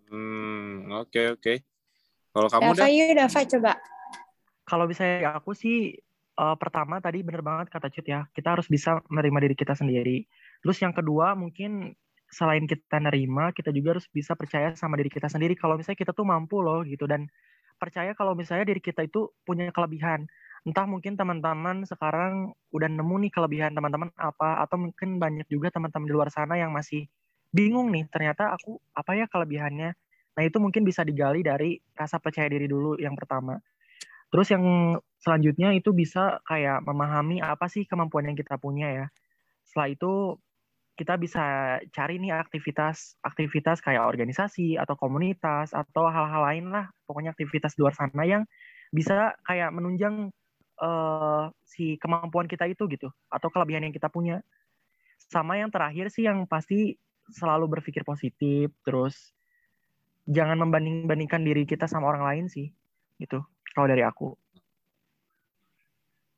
Hmm 0.08 0.88
oke 0.92 1.10
okay, 1.10 1.26
oke. 1.34 1.42
Okay. 1.42 1.56
kalau 2.32 2.48
kamu 2.48 2.72
Dava, 2.72 2.88
yuk 2.88 3.10
Dava 3.18 3.40
coba. 3.44 3.72
Kalau 4.62 4.84
bisa 4.88 5.04
aku 5.36 5.52
sih 5.52 5.98
uh, 6.38 6.56
pertama 6.56 7.02
tadi 7.02 7.20
bener 7.20 7.44
banget 7.44 7.68
kata 7.68 7.92
Cut 7.92 8.06
ya 8.06 8.24
kita 8.32 8.56
harus 8.56 8.70
bisa 8.70 9.02
menerima 9.10 9.50
diri 9.50 9.56
kita 9.58 9.74
sendiri. 9.76 10.24
Terus 10.62 10.78
yang 10.80 10.94
kedua 10.94 11.34
mungkin 11.36 11.92
selain 12.32 12.64
kita 12.64 12.96
nerima 12.96 13.52
kita 13.52 13.68
juga 13.68 13.98
harus 13.98 14.08
bisa 14.08 14.32
percaya 14.32 14.72
sama 14.72 14.96
diri 14.96 15.12
kita 15.12 15.28
sendiri. 15.28 15.52
Kalau 15.58 15.76
misalnya 15.76 16.00
kita 16.00 16.16
tuh 16.16 16.24
mampu 16.24 16.64
loh 16.64 16.80
gitu 16.86 17.04
dan 17.04 17.28
percaya 17.82 18.14
kalau 18.14 18.38
misalnya 18.38 18.70
diri 18.70 18.78
kita 18.78 19.02
itu 19.02 19.34
punya 19.42 19.74
kelebihan. 19.74 20.30
Entah 20.62 20.86
mungkin 20.86 21.18
teman-teman 21.18 21.82
sekarang 21.82 22.54
udah 22.70 22.86
nemu 22.86 23.26
nih 23.26 23.32
kelebihan 23.34 23.74
teman-teman 23.74 24.14
apa, 24.14 24.62
atau 24.62 24.78
mungkin 24.78 25.18
banyak 25.18 25.50
juga 25.50 25.74
teman-teman 25.74 26.06
di 26.06 26.14
luar 26.14 26.30
sana 26.30 26.54
yang 26.54 26.70
masih 26.70 27.10
bingung 27.50 27.90
nih, 27.90 28.06
ternyata 28.06 28.54
aku 28.54 28.78
apa 28.94 29.18
ya 29.18 29.26
kelebihannya. 29.26 29.90
Nah 30.38 30.42
itu 30.46 30.62
mungkin 30.62 30.86
bisa 30.86 31.02
digali 31.02 31.42
dari 31.42 31.82
rasa 31.98 32.22
percaya 32.22 32.46
diri 32.46 32.70
dulu 32.70 32.94
yang 33.02 33.18
pertama. 33.18 33.58
Terus 34.30 34.48
yang 34.54 34.96
selanjutnya 35.18 35.74
itu 35.74 35.90
bisa 35.90 36.40
kayak 36.46 36.86
memahami 36.86 37.42
apa 37.42 37.66
sih 37.66 37.84
kemampuan 37.84 38.30
yang 38.30 38.38
kita 38.38 38.56
punya 38.56 38.88
ya. 38.88 39.06
Setelah 39.66 39.88
itu 39.92 40.12
kita 40.92 41.16
bisa 41.16 41.76
cari 41.88 42.20
nih 42.20 42.36
aktivitas 42.36 43.16
aktivitas 43.24 43.80
kayak 43.80 44.04
organisasi 44.04 44.76
atau 44.76 44.92
komunitas 44.94 45.72
atau 45.72 46.04
hal-hal 46.06 46.42
lain 46.44 46.68
lah 46.68 46.92
pokoknya 47.08 47.32
aktivitas 47.32 47.74
luar 47.80 47.96
sana 47.96 48.28
yang 48.28 48.44
bisa 48.92 49.32
kayak 49.48 49.72
menunjang 49.72 50.28
uh, 50.78 51.48
si 51.64 51.96
kemampuan 51.96 52.44
kita 52.44 52.68
itu 52.68 52.84
gitu 52.92 53.08
atau 53.32 53.48
kelebihan 53.48 53.88
yang 53.88 53.94
kita 53.96 54.12
punya. 54.12 54.44
Sama 55.32 55.56
yang 55.56 55.72
terakhir 55.72 56.12
sih 56.12 56.28
yang 56.28 56.44
pasti 56.44 57.00
selalu 57.32 57.80
berpikir 57.80 58.04
positif 58.04 58.68
terus 58.84 59.32
jangan 60.28 60.60
membanding-bandingkan 60.60 61.40
diri 61.40 61.64
kita 61.64 61.88
sama 61.88 62.12
orang 62.12 62.24
lain 62.28 62.44
sih 62.52 62.68
gitu 63.16 63.40
kalau 63.72 63.88
dari 63.88 64.04
aku. 64.04 64.36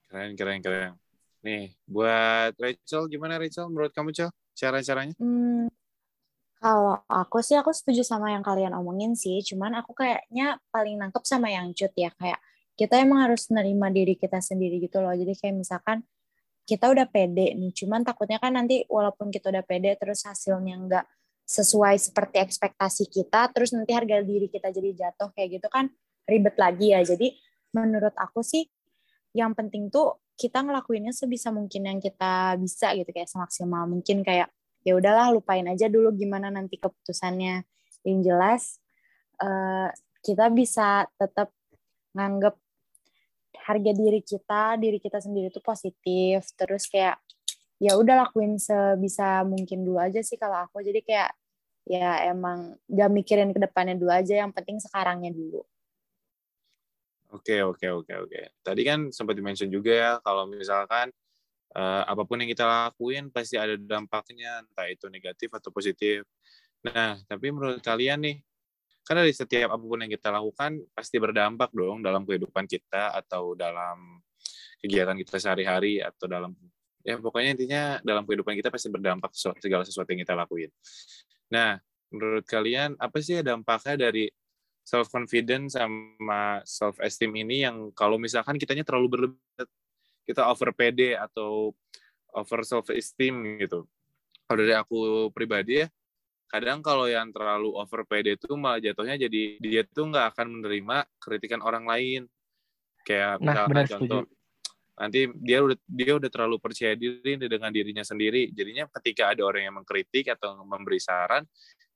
Keren 0.07 0.39
keren 0.39 0.63
keren. 0.63 0.95
Nih 1.43 1.75
buat 1.91 2.55
Rachel 2.55 3.11
gimana 3.11 3.43
Rachel? 3.43 3.67
Menurut 3.67 3.91
kamu 3.91 4.15
Cel 4.15 4.31
cara-caranya? 4.55 5.15
Hmm, 5.19 5.69
kalau 6.65 6.97
aku 7.13 7.45
sih 7.45 7.61
aku 7.61 7.77
setuju 7.77 8.01
sama 8.01 8.33
yang 8.33 8.41
kalian 8.41 8.73
omongin 8.73 9.13
sih, 9.13 9.45
cuman 9.45 9.85
aku 9.85 9.93
kayaknya 9.93 10.57
paling 10.73 10.97
nangkep 10.97 11.21
sama 11.29 11.53
yang 11.53 11.77
cut 11.77 11.93
ya 11.93 12.09
kayak 12.17 12.41
kita 12.75 13.05
emang 13.05 13.29
harus 13.29 13.53
nerima 13.53 13.93
diri 13.93 14.17
kita 14.17 14.41
sendiri 14.41 14.81
gitu 14.81 14.99
loh. 15.05 15.13
Jadi 15.13 15.37
kayak 15.37 15.61
misalkan 15.61 16.03
kita 16.65 16.89
udah 16.89 17.05
pede 17.05 17.53
nih, 17.53 17.71
cuman 17.77 18.01
takutnya 18.03 18.41
kan 18.41 18.57
nanti 18.57 18.83
walaupun 18.89 19.29
kita 19.29 19.53
udah 19.53 19.65
pede 19.69 19.93
terus 20.01 20.25
hasilnya 20.25 20.75
nggak 20.89 21.05
sesuai 21.45 22.01
seperti 22.01 22.41
ekspektasi 22.41 23.13
kita, 23.13 23.53
terus 23.53 23.77
nanti 23.77 23.93
harga 23.93 24.25
diri 24.25 24.49
kita 24.49 24.73
jadi 24.73 24.91
jatuh 24.97 25.37
kayak 25.37 25.61
gitu 25.61 25.69
kan 25.69 25.93
ribet 26.25 26.57
lagi 26.57 26.97
ya. 26.97 27.05
Jadi 27.05 27.37
menurut 27.77 28.17
aku 28.17 28.41
sih 28.41 28.65
yang 29.35 29.53
penting 29.53 29.91
tuh 29.91 30.23
kita 30.39 30.63
ngelakuinnya 30.63 31.11
sebisa 31.11 31.51
mungkin 31.51 31.91
yang 31.91 31.99
kita 31.99 32.55
bisa 32.59 32.95
gitu 32.95 33.11
kayak 33.11 33.27
semaksimal 33.27 33.87
mungkin 33.87 34.23
kayak 34.23 34.51
ya 34.87 34.95
udahlah 34.95 35.35
lupain 35.35 35.67
aja 35.67 35.91
dulu 35.91 36.15
gimana 36.15 36.49
nanti 36.55 36.79
keputusannya. 36.79 37.67
Yang 38.07 38.19
jelas 38.23 38.63
uh, 39.43 39.91
kita 40.23 40.49
bisa 40.55 41.11
tetap 41.19 41.51
nganggep 42.15 42.55
harga 43.65 43.93
diri 43.97 44.21
kita 44.21 44.77
diri 44.79 44.99
kita 45.03 45.19
sendiri 45.19 45.51
itu 45.51 45.59
positif. 45.59 46.47
Terus 46.55 46.87
kayak 46.87 47.19
ya 47.83 47.99
udah 47.99 48.27
lakuin 48.29 48.55
sebisa 48.57 49.43
mungkin 49.43 49.83
dulu 49.83 49.99
aja 49.99 50.23
sih 50.23 50.39
kalau 50.39 50.63
aku. 50.63 50.79
Jadi 50.79 51.03
kayak 51.03 51.35
ya 51.85 52.31
emang 52.33 52.81
gak 52.89 53.11
mikirin 53.13 53.53
ke 53.53 53.61
depannya 53.61 53.99
dulu 53.99 54.09
aja 54.09 54.41
yang 54.41 54.57
penting 54.57 54.81
sekarangnya 54.81 55.29
dulu 55.37 55.61
Oke, 57.35 57.59
oke, 57.67 57.87
oke, 57.91 58.15
oke. 58.31 58.41
Tadi 58.63 58.83
kan 58.87 59.11
sempat 59.11 59.35
dimention 59.35 59.67
juga 59.67 59.91
ya, 59.91 60.13
kalau 60.23 60.47
misalkan 60.47 61.11
uh, 61.75 62.03
apa 62.07 62.23
pun 62.23 62.39
yang 62.39 62.47
kita 62.47 62.63
lakuin 62.63 63.27
pasti 63.35 63.59
ada 63.59 63.75
dampaknya, 63.75 64.63
entah 64.63 64.87
itu 64.87 65.11
negatif 65.11 65.51
atau 65.51 65.75
positif. 65.75 66.23
Nah, 66.87 67.19
tapi 67.27 67.51
menurut 67.51 67.83
kalian 67.83 68.23
nih, 68.23 68.39
kan 69.03 69.19
dari 69.19 69.35
setiap 69.35 69.75
apa 69.75 69.83
pun 69.83 69.99
yang 69.99 70.13
kita 70.15 70.31
lakukan 70.31 70.79
pasti 70.95 71.19
berdampak 71.19 71.75
dong 71.75 72.07
dalam 72.07 72.23
kehidupan 72.23 72.71
kita 72.71 73.11
atau 73.19 73.59
dalam 73.59 74.23
kegiatan 74.79 75.19
kita 75.19 75.37
sehari-hari 75.43 75.99
atau 76.01 76.31
dalam 76.31 76.53
ya 77.05 77.21
pokoknya 77.21 77.51
intinya 77.53 77.83
dalam 78.01 78.25
kehidupan 78.25 78.57
kita 78.57 78.73
pasti 78.73 78.89
berdampak 78.89 79.29
segala 79.37 79.85
sesuatu 79.85 80.09
yang 80.09 80.25
kita 80.25 80.33
lakuin. 80.39 80.73
Nah, 81.53 81.77
menurut 82.09 82.47
kalian 82.49 82.97
apa 82.97 83.21
sih 83.21 83.45
dampaknya 83.45 84.09
dari 84.09 84.25
self 84.85 85.09
confidence 85.09 85.81
sama 85.81 86.61
self 86.69 87.01
esteem 87.01 87.33
ini 87.41 87.65
yang 87.65 87.89
kalau 87.97 88.21
misalkan 88.21 88.61
kitanya 88.61 88.85
terlalu 88.85 89.09
berlebihan 89.09 89.67
kita 90.29 90.45
over 90.45 90.71
PD 90.77 91.17
atau 91.17 91.73
over 92.37 92.61
self 92.69 92.93
esteem 92.93 93.61
gitu. 93.65 93.89
Kalau 94.45 94.59
dari 94.61 94.77
aku 94.77 95.33
pribadi 95.33 95.81
ya, 95.81 95.89
kadang 96.53 96.85
kalau 96.85 97.09
yang 97.09 97.33
terlalu 97.33 97.73
over 97.73 98.05
PD 98.05 98.37
itu 98.37 98.53
malah 98.61 98.77
jatuhnya 98.79 99.17
jadi 99.17 99.57
dia 99.57 99.83
tuh 99.89 100.13
nggak 100.13 100.37
akan 100.37 100.61
menerima 100.61 101.09
kritikan 101.17 101.65
orang 101.65 101.89
lain. 101.89 102.29
Kayak 103.09 103.41
nah, 103.41 103.65
misalkan 103.69 103.85
contoh 103.89 104.21
setuju. 104.29 104.43
nanti 104.95 105.21
dia 105.41 105.59
udah 105.65 105.77
dia 105.89 106.13
udah 106.17 106.31
terlalu 106.31 106.57
percaya 106.61 106.93
diri 106.93 107.41
dengan 107.41 107.73
dirinya 107.73 108.05
sendiri. 108.05 108.53
Jadinya 108.53 108.85
ketika 109.01 109.33
ada 109.33 109.49
orang 109.49 109.65
yang 109.65 109.77
mengkritik 109.81 110.29
atau 110.29 110.61
memberi 110.61 111.01
saran, 111.01 111.49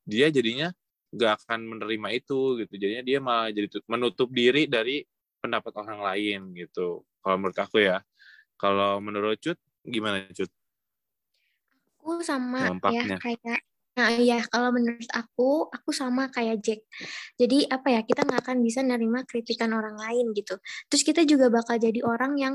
dia 0.08 0.32
jadinya 0.32 0.72
gak 1.14 1.44
akan 1.44 1.76
menerima 1.76 2.08
itu 2.12 2.60
gitu. 2.64 2.74
Jadinya 2.76 3.04
dia 3.04 3.18
malah 3.20 3.48
jadi 3.52 3.68
menutup 3.88 4.28
diri 4.32 4.68
dari 4.68 5.04
pendapat 5.38 5.72
orang 5.80 6.00
lain 6.02 6.40
gitu. 6.54 7.04
Kalau 7.22 7.36
menurut 7.38 7.58
aku 7.58 7.76
ya. 7.80 8.02
Kalau 8.58 8.98
menurut 8.98 9.38
Cut 9.38 9.58
gimana 9.86 10.26
Cut? 10.34 10.50
Aku 12.02 12.24
sama 12.24 12.72
ya 12.90 13.20
kayak 13.20 13.62
Nah 13.98 14.14
iya, 14.14 14.38
kalau 14.46 14.70
menurut 14.70 15.10
aku, 15.10 15.66
aku 15.74 15.90
sama 15.90 16.30
kayak 16.30 16.62
Jack. 16.62 16.86
Jadi 17.34 17.66
apa 17.66 17.98
ya, 17.98 18.00
kita 18.06 18.22
nggak 18.22 18.46
akan 18.46 18.62
bisa 18.62 18.78
nerima 18.86 19.26
kritikan 19.26 19.74
orang 19.74 19.98
lain 19.98 20.30
gitu. 20.38 20.54
Terus 20.86 21.02
kita 21.02 21.26
juga 21.26 21.50
bakal 21.50 21.82
jadi 21.82 21.98
orang 22.06 22.38
yang 22.38 22.54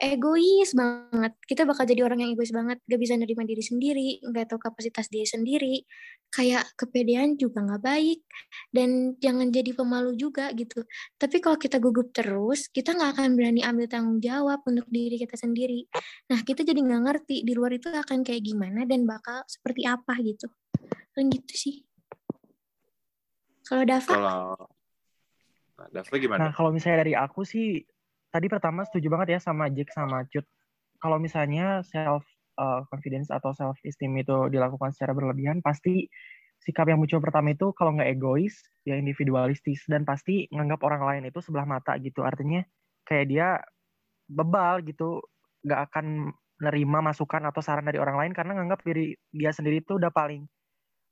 egois 0.00 0.72
banget. 0.72 1.32
Kita 1.44 1.68
bakal 1.68 1.84
jadi 1.84 2.02
orang 2.08 2.24
yang 2.24 2.32
egois 2.32 2.50
banget, 2.50 2.80
gak 2.88 3.00
bisa 3.00 3.14
nerima 3.20 3.44
diri 3.44 3.60
sendiri, 3.60 4.08
nggak 4.24 4.50
tahu 4.50 4.58
kapasitas 4.58 5.12
dia 5.12 5.28
sendiri. 5.28 5.84
Kayak 6.32 6.64
kepedean 6.80 7.36
juga 7.36 7.60
nggak 7.60 7.82
baik. 7.84 8.24
Dan 8.72 9.20
jangan 9.20 9.52
jadi 9.52 9.76
pemalu 9.76 10.16
juga 10.16 10.48
gitu. 10.56 10.82
Tapi 11.20 11.36
kalau 11.44 11.60
kita 11.60 11.76
gugup 11.76 12.16
terus, 12.16 12.72
kita 12.72 12.96
nggak 12.96 13.20
akan 13.20 13.36
berani 13.36 13.60
ambil 13.60 13.86
tanggung 13.86 14.18
jawab 14.24 14.64
untuk 14.64 14.88
diri 14.88 15.20
kita 15.20 15.36
sendiri. 15.36 15.84
Nah 16.32 16.40
kita 16.40 16.64
jadi 16.64 16.80
nggak 16.80 17.02
ngerti 17.04 17.44
di 17.44 17.52
luar 17.52 17.76
itu 17.76 17.92
akan 17.92 18.24
kayak 18.24 18.42
gimana 18.42 18.88
dan 18.88 19.04
bakal 19.04 19.44
seperti 19.44 19.84
apa 19.84 20.16
gitu 20.24 20.48
kan 21.14 21.26
gitu 21.28 21.54
sih 21.54 21.74
kalau 23.66 23.84
Dava 23.86 24.08
kalau 24.08 24.40
nah, 25.78 25.88
Dava 25.90 26.14
gimana 26.16 26.40
nah 26.48 26.52
kalau 26.54 26.70
misalnya 26.70 27.02
dari 27.06 27.14
aku 27.18 27.42
sih 27.42 27.82
tadi 28.30 28.46
pertama 28.50 28.86
setuju 28.86 29.10
banget 29.12 29.38
ya 29.38 29.40
sama 29.42 29.68
Jack 29.70 29.90
sama 29.94 30.24
Cut 30.30 30.46
kalau 31.02 31.18
misalnya 31.18 31.82
self 31.86 32.24
uh, 32.56 32.82
confidence 32.88 33.28
atau 33.30 33.54
self 33.54 33.76
esteem 33.82 34.16
itu 34.22 34.48
dilakukan 34.50 34.94
secara 34.94 35.12
berlebihan 35.14 35.60
pasti 35.60 36.06
sikap 36.60 36.88
yang 36.92 37.00
muncul 37.00 37.18
pertama 37.24 37.56
itu 37.56 37.72
kalau 37.72 37.96
nggak 37.96 38.20
egois 38.20 38.60
ya 38.84 38.96
individualistis 38.96 39.80
dan 39.88 40.04
pasti 40.04 40.44
nganggap 40.52 40.80
orang 40.84 41.02
lain 41.02 41.22
itu 41.32 41.40
sebelah 41.40 41.64
mata 41.64 41.96
gitu 41.98 42.20
artinya 42.20 42.60
kayak 43.08 43.26
dia 43.32 43.48
bebal 44.28 44.84
gitu 44.84 45.24
nggak 45.64 45.80
akan 45.90 46.30
nerima 46.60 47.00
masukan 47.00 47.40
atau 47.48 47.64
saran 47.64 47.88
dari 47.88 47.96
orang 47.96 48.20
lain 48.20 48.32
karena 48.36 48.60
nganggap 48.60 48.84
diri 48.84 49.16
dia 49.32 49.48
sendiri 49.50 49.80
itu 49.80 49.96
udah 49.96 50.12
paling 50.12 50.44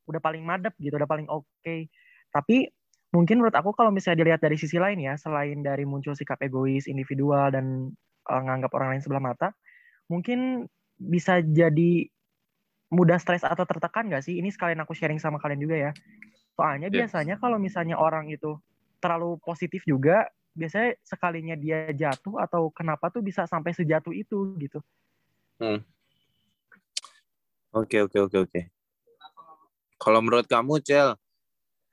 udah 0.08 0.20
paling 0.24 0.42
madep 0.42 0.72
gitu, 0.80 0.96
udah 0.96 1.08
paling 1.08 1.28
oke. 1.28 1.44
Okay. 1.60 1.92
Tapi 2.32 2.68
mungkin 3.14 3.40
menurut 3.40 3.56
aku 3.56 3.72
kalau 3.72 3.88
misalnya 3.88 4.24
dilihat 4.24 4.40
dari 4.44 4.56
sisi 4.60 4.76
lain 4.76 5.00
ya, 5.00 5.16
selain 5.16 5.64
dari 5.64 5.88
muncul 5.88 6.12
sikap 6.12 6.40
egois, 6.44 6.84
individual 6.84 7.48
dan 7.48 7.92
uh, 8.28 8.42
nganggap 8.44 8.72
orang 8.76 8.96
lain 8.96 9.02
sebelah 9.04 9.22
mata, 9.22 9.48
mungkin 10.12 10.68
bisa 10.98 11.40
jadi 11.40 12.08
mudah 12.88 13.20
stres 13.20 13.44
atau 13.44 13.64
tertekan 13.64 14.08
nggak 14.08 14.24
sih? 14.24 14.36
Ini 14.40 14.48
sekalian 14.52 14.80
aku 14.84 14.92
sharing 14.92 15.20
sama 15.20 15.40
kalian 15.40 15.60
juga 15.60 15.76
ya. 15.76 15.90
Soalnya 16.56 16.88
yeah. 16.92 17.04
biasanya 17.04 17.34
kalau 17.40 17.56
misalnya 17.56 17.96
orang 17.96 18.28
itu 18.28 18.56
terlalu 18.98 19.38
positif 19.40 19.84
juga, 19.86 20.26
biasanya 20.58 20.98
sekalinya 21.06 21.54
dia 21.54 21.92
jatuh 21.94 22.42
atau 22.42 22.68
kenapa 22.74 23.08
tuh 23.14 23.22
bisa 23.22 23.46
sampai 23.46 23.72
sejatuh 23.72 24.10
itu 24.10 24.58
gitu. 24.58 24.80
Hmm. 25.62 25.80
Oke 27.72 28.00
oke 28.02 28.18
oke 28.26 28.36
oke. 28.48 28.60
Kalau 29.98 30.22
menurut 30.22 30.46
kamu, 30.46 30.78
Cel, 30.82 31.18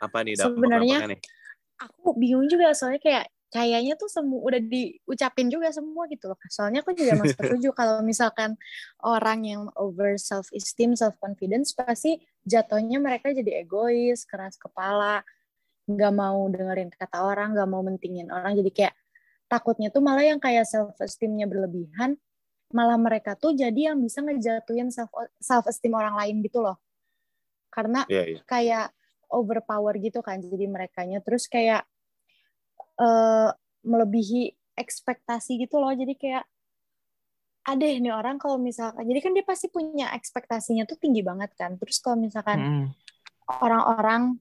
apa 0.06 0.18
nih 0.26 0.34
Sebenarnya 0.38 0.98
nih? 1.16 1.20
aku 1.76 2.16
bingung 2.16 2.48
juga 2.48 2.72
soalnya 2.72 3.02
kayak 3.04 3.26
kayaknya 3.52 3.96
tuh 3.96 4.12
semua 4.12 4.42
udah 4.44 4.60
diucapin 4.60 5.48
juga 5.48 5.72
semua 5.72 6.12
gitu 6.12 6.28
loh. 6.28 6.40
Soalnya 6.52 6.84
aku 6.84 6.92
juga 6.92 7.16
masih 7.16 7.36
setuju 7.40 7.70
kalau 7.72 8.04
misalkan 8.04 8.60
orang 9.00 9.48
yang 9.48 9.62
over 9.80 10.20
self 10.20 10.52
esteem, 10.52 10.92
self 10.98 11.16
confidence 11.24 11.72
pasti 11.72 12.20
jatuhnya 12.44 13.00
mereka 13.00 13.32
jadi 13.32 13.64
egois, 13.64 14.28
keras 14.28 14.60
kepala, 14.60 15.24
nggak 15.88 16.14
mau 16.16 16.52
dengerin 16.52 16.92
kata 16.92 17.24
orang, 17.24 17.56
nggak 17.56 17.70
mau 17.70 17.80
mentingin 17.80 18.28
orang. 18.28 18.60
Jadi 18.60 18.72
kayak 18.76 18.94
takutnya 19.48 19.88
tuh 19.88 20.04
malah 20.04 20.26
yang 20.28 20.42
kayak 20.42 20.68
self 20.68 21.00
esteemnya 21.00 21.48
berlebihan, 21.48 22.20
malah 22.76 23.00
mereka 23.00 23.40
tuh 23.40 23.56
jadi 23.56 23.94
yang 23.94 24.04
bisa 24.04 24.20
ngejatuhin 24.20 24.92
self 24.92 25.14
self 25.40 25.64
esteem 25.72 25.96
orang 25.96 26.18
lain 26.20 26.44
gitu 26.44 26.60
loh 26.60 26.76
karena 27.76 28.08
yeah, 28.08 28.24
yeah. 28.24 28.42
kayak 28.48 28.88
overpower 29.36 30.00
gitu 30.00 30.24
kan 30.24 30.40
jadi 30.40 30.66
mereka 30.72 31.04
nya 31.04 31.20
terus 31.20 31.52
kayak 31.52 31.84
eh, 33.04 33.50
melebihi 33.86 34.56
ekspektasi 34.76 35.62
gitu 35.62 35.80
loh. 35.80 35.92
Jadi 35.96 36.14
kayak 36.20 36.44
ada 37.66 37.82
nih 37.82 38.14
orang 38.14 38.38
kalau 38.38 38.62
misalkan 38.62 39.10
jadi 39.10 39.20
kan 39.26 39.32
dia 39.34 39.42
pasti 39.42 39.74
punya 39.74 40.14
ekspektasinya 40.14 40.86
tuh 40.86 41.02
tinggi 41.02 41.26
banget 41.26 41.50
kan. 41.58 41.78
Terus 41.82 41.98
kalau 41.98 42.18
misalkan 42.22 42.62
orang-orang 43.50 44.38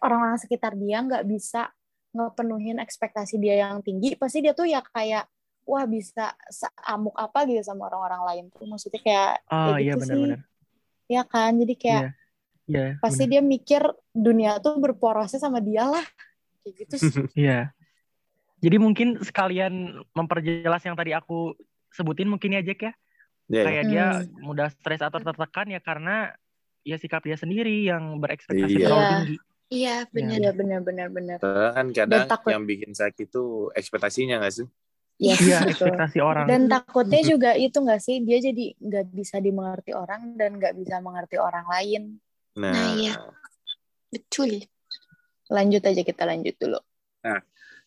orang-orang 0.00 0.38
sekitar 0.40 0.72
dia 0.76 1.04
nggak 1.04 1.28
bisa 1.28 1.68
ngepenuhin 2.16 2.80
ekspektasi 2.80 3.36
dia 3.38 3.60
yang 3.68 3.84
tinggi, 3.84 4.16
pasti 4.16 4.40
dia 4.40 4.56
tuh 4.56 4.66
ya 4.66 4.80
kayak 4.80 5.28
wah 5.68 5.84
bisa 5.86 6.32
seamuk 6.50 7.14
apa 7.14 7.44
gitu 7.46 7.60
sama 7.62 7.86
orang-orang 7.92 8.22
lain 8.26 8.44
tuh. 8.50 8.64
Maksudnya 8.64 9.00
kayak 9.04 9.30
Oh 9.52 9.76
kayak 9.76 9.80
iya 9.84 9.94
gitu 9.94 10.00
sih. 10.00 10.08
benar-benar. 10.08 10.40
Ya 11.10 11.22
kan? 11.28 11.50
Jadi 11.60 11.74
kayak 11.76 12.02
Iya. 12.08 12.19
Iya. 12.70 12.86
pasti 12.98 13.24
benar. 13.24 13.32
dia 13.32 13.42
mikir 13.42 13.82
dunia 14.10 14.52
tuh 14.58 14.78
berporosnya 14.78 15.36
sama 15.36 15.58
dia 15.58 15.84
lah. 15.84 16.06
Kayak 16.62 16.74
gitu 16.78 16.94
sih. 16.96 17.10
Iya. 17.36 17.74
Jadi 18.60 18.76
mungkin 18.76 19.16
sekalian 19.18 19.72
memperjelas 20.12 20.84
yang 20.84 20.92
tadi 20.92 21.10
aku 21.10 21.56
sebutin 21.88 22.28
mungkin 22.28 22.52
ya 22.52 22.62
Jack 22.62 22.80
ya. 22.82 22.92
Iya, 23.46 23.56
iya. 23.56 23.64
Kayak 23.64 23.84
dia 23.86 24.04
Hmm. 24.06 24.28
mudah 24.40 24.68
stres 24.68 25.00
atau 25.00 25.18
tertekan 25.18 25.66
ya 25.66 25.80
karena 25.80 26.30
ya 26.80 26.96
sikap 26.96 27.20
dia 27.20 27.34
sendiri 27.34 27.82
yang 27.82 28.16
berekspektasi 28.16 28.72
Iya. 28.72 28.84
terlalu 28.84 29.00
Iya. 29.00 29.10
tinggi. 29.10 29.36
Iya, 29.70 29.96
benar. 30.08 30.34
Iya 30.36 30.50
benar-benar 30.52 31.08
benar. 31.08 31.36
Karena 31.38 31.70
kan 31.70 31.86
kadang 31.90 32.26
takut- 32.26 32.50
yang 32.50 32.64
bikin 32.64 32.90
sakit 32.90 33.26
tuh 33.28 33.70
ekspektasinya 33.72 34.38
nggak 34.38 34.54
sih? 34.54 34.66
Yes, 35.16 35.36
Iya, 35.38 35.58
betul. 35.60 35.70
ekspektasi 35.92 36.18
orang. 36.18 36.46
Dan 36.48 36.64
takutnya 36.66 37.20
juga 37.22 37.52
itu 37.52 37.76
nggak 37.76 38.00
sih 38.00 38.20
dia 38.20 38.40
jadi 38.40 38.72
nggak 38.74 39.04
bisa 39.10 39.36
dimengerti 39.36 39.92
orang 39.92 40.32
dan 40.34 40.56
nggak 40.56 40.74
bisa 40.74 40.96
mengerti 40.98 41.36
orang 41.36 41.64
lain. 41.66 42.02
Nah, 42.60 42.72
Nah, 42.72 42.88
iya. 43.00 43.14
Betul. 44.12 44.68
Lanjut 45.48 45.82
aja 45.82 46.02
kita 46.04 46.28
lanjut 46.28 46.54
dulu. 46.60 46.80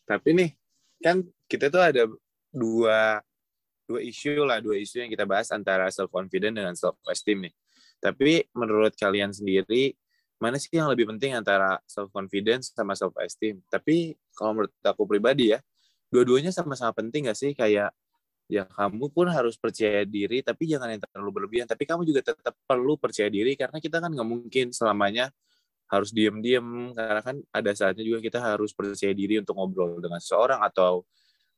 tapi 0.04 0.30
nih 0.36 0.50
kan 1.00 1.22
kita 1.48 1.70
tuh 1.70 1.82
ada 1.82 2.04
dua 2.50 3.22
dua 3.88 4.00
isu 4.02 4.44
lah, 4.44 4.60
dua 4.64 4.80
isu 4.80 5.04
yang 5.06 5.12
kita 5.12 5.28
bahas 5.28 5.52
antara 5.54 5.88
self 5.94 6.10
confident 6.10 6.58
dengan 6.58 6.74
self 6.74 6.98
esteem 7.08 7.48
nih. 7.50 7.54
Tapi 8.02 8.48
menurut 8.56 8.98
kalian 8.98 9.32
sendiri 9.32 9.96
mana 10.42 10.60
sih 10.60 10.76
yang 10.76 10.92
lebih 10.92 11.08
penting 11.08 11.32
antara 11.40 11.80
self 11.88 12.12
confidence 12.12 12.76
sama 12.76 12.98
self 13.00 13.16
esteem? 13.24 13.64
Tapi 13.72 14.18
kalau 14.36 14.60
menurut 14.60 14.74
aku 14.84 15.08
pribadi 15.08 15.56
ya, 15.56 15.60
dua-duanya 16.12 16.52
sama-sama 16.52 16.92
penting 16.92 17.32
gak 17.32 17.40
sih? 17.40 17.56
Kayak 17.56 17.96
ya 18.52 18.64
kamu 18.68 19.10
pun 19.14 19.28
harus 19.32 19.56
percaya 19.60 20.04
diri, 20.08 20.44
tapi 20.44 20.68
jangan 20.70 20.92
yang 20.94 21.02
terlalu 21.02 21.42
berlebihan. 21.44 21.68
Tapi 21.70 21.84
kamu 21.88 22.04
juga 22.08 22.22
tetap 22.22 22.54
perlu 22.68 22.96
percaya 23.00 23.28
diri 23.32 23.56
karena 23.58 23.78
kita 23.80 23.98
kan 24.04 24.12
nggak 24.12 24.28
mungkin 24.28 24.70
selamanya 24.76 25.32
harus 25.92 26.10
diem-diem 26.10 26.96
karena 26.98 27.22
kan 27.22 27.38
ada 27.54 27.72
saatnya 27.78 28.02
juga 28.02 28.18
kita 28.24 28.42
harus 28.42 28.74
percaya 28.74 29.14
diri 29.14 29.38
untuk 29.38 29.54
ngobrol 29.54 30.02
dengan 30.02 30.18
seseorang 30.18 30.58
atau 30.66 31.06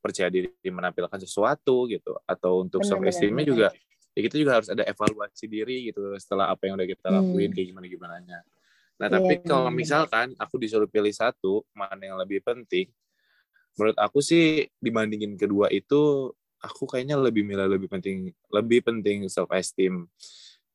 percaya 0.04 0.28
diri 0.28 0.52
menampilkan 0.68 1.18
sesuatu 1.24 1.88
gitu 1.88 2.20
atau 2.28 2.62
untuk 2.68 2.84
self 2.84 3.00
esteemnya 3.08 3.46
juga 3.48 3.68
ya 4.12 4.22
kita 4.28 4.36
juga 4.36 4.60
harus 4.60 4.68
ada 4.68 4.84
evaluasi 4.84 5.46
diri 5.48 5.88
gitu 5.88 6.12
setelah 6.20 6.52
apa 6.52 6.68
yang 6.68 6.76
udah 6.76 6.88
kita 6.88 7.08
Hmm. 7.08 7.16
lakuin 7.24 7.52
kayak 7.56 7.68
gimana 7.72 7.86
gimana 7.88 8.14
nah 8.20 9.08
Iya, 9.08 9.16
tapi 9.18 9.34
kalau 9.44 9.72
benar. 9.72 9.80
misalkan 9.80 10.28
aku 10.36 10.56
disuruh 10.60 10.88
pilih 10.92 11.16
satu 11.16 11.64
mana 11.72 12.00
yang 12.04 12.20
lebih 12.20 12.44
penting 12.44 12.92
menurut 13.76 13.96
aku 14.00 14.20
sih 14.20 14.68
dibandingin 14.80 15.36
kedua 15.36 15.68
itu 15.72 16.32
aku 16.66 16.90
kayaknya 16.90 17.16
lebih 17.16 17.46
milih 17.46 17.70
lebih 17.70 17.88
penting 17.88 18.34
lebih 18.50 18.82
penting 18.82 19.30
self 19.30 19.50
esteem 19.54 20.10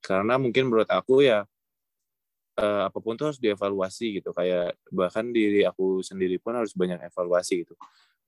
karena 0.01 0.39
mungkin 0.41 0.71
menurut 0.71 0.89
aku 0.89 1.27
ya 1.27 1.45
eh, 2.61 2.83
apa 2.89 2.99
pun 3.01 3.17
tuh 3.17 3.33
harus 3.33 3.41
dievaluasi 3.41 4.21
gitu. 4.21 4.31
Kayak 4.37 4.77
bahkan 4.93 5.29
diri 5.33 5.65
aku 5.65 6.05
sendiri 6.05 6.37
pun 6.41 6.57
harus 6.57 6.73
banyak 6.77 7.01
evaluasi 7.09 7.65
gitu. 7.65 7.75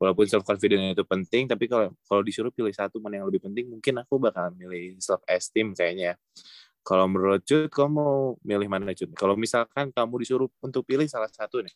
Walaupun 0.00 0.26
self 0.26 0.42
confidence 0.42 0.98
itu 0.98 1.04
penting 1.06 1.46
tapi 1.46 1.70
kalau 1.70 1.94
kalau 2.08 2.22
disuruh 2.26 2.50
pilih 2.50 2.74
satu 2.74 2.98
mana 2.98 3.22
yang 3.22 3.26
lebih 3.30 3.44
penting 3.46 3.70
mungkin 3.70 4.02
aku 4.02 4.18
bakal 4.18 4.50
milih 4.50 4.98
self 4.98 5.22
esteem 5.30 5.78
kayaknya 5.78 6.18
kalau 6.82 7.06
menurut 7.06 7.46
Cut 7.46 7.70
kamu 7.70 7.90
mau 7.94 8.34
milih 8.42 8.66
mana 8.66 8.90
Cut? 8.90 9.14
Kalau 9.14 9.38
misalkan 9.38 9.94
kamu 9.94 10.14
disuruh 10.26 10.50
untuk 10.58 10.82
pilih 10.82 11.06
salah 11.06 11.30
satu 11.30 11.62
nih. 11.62 11.74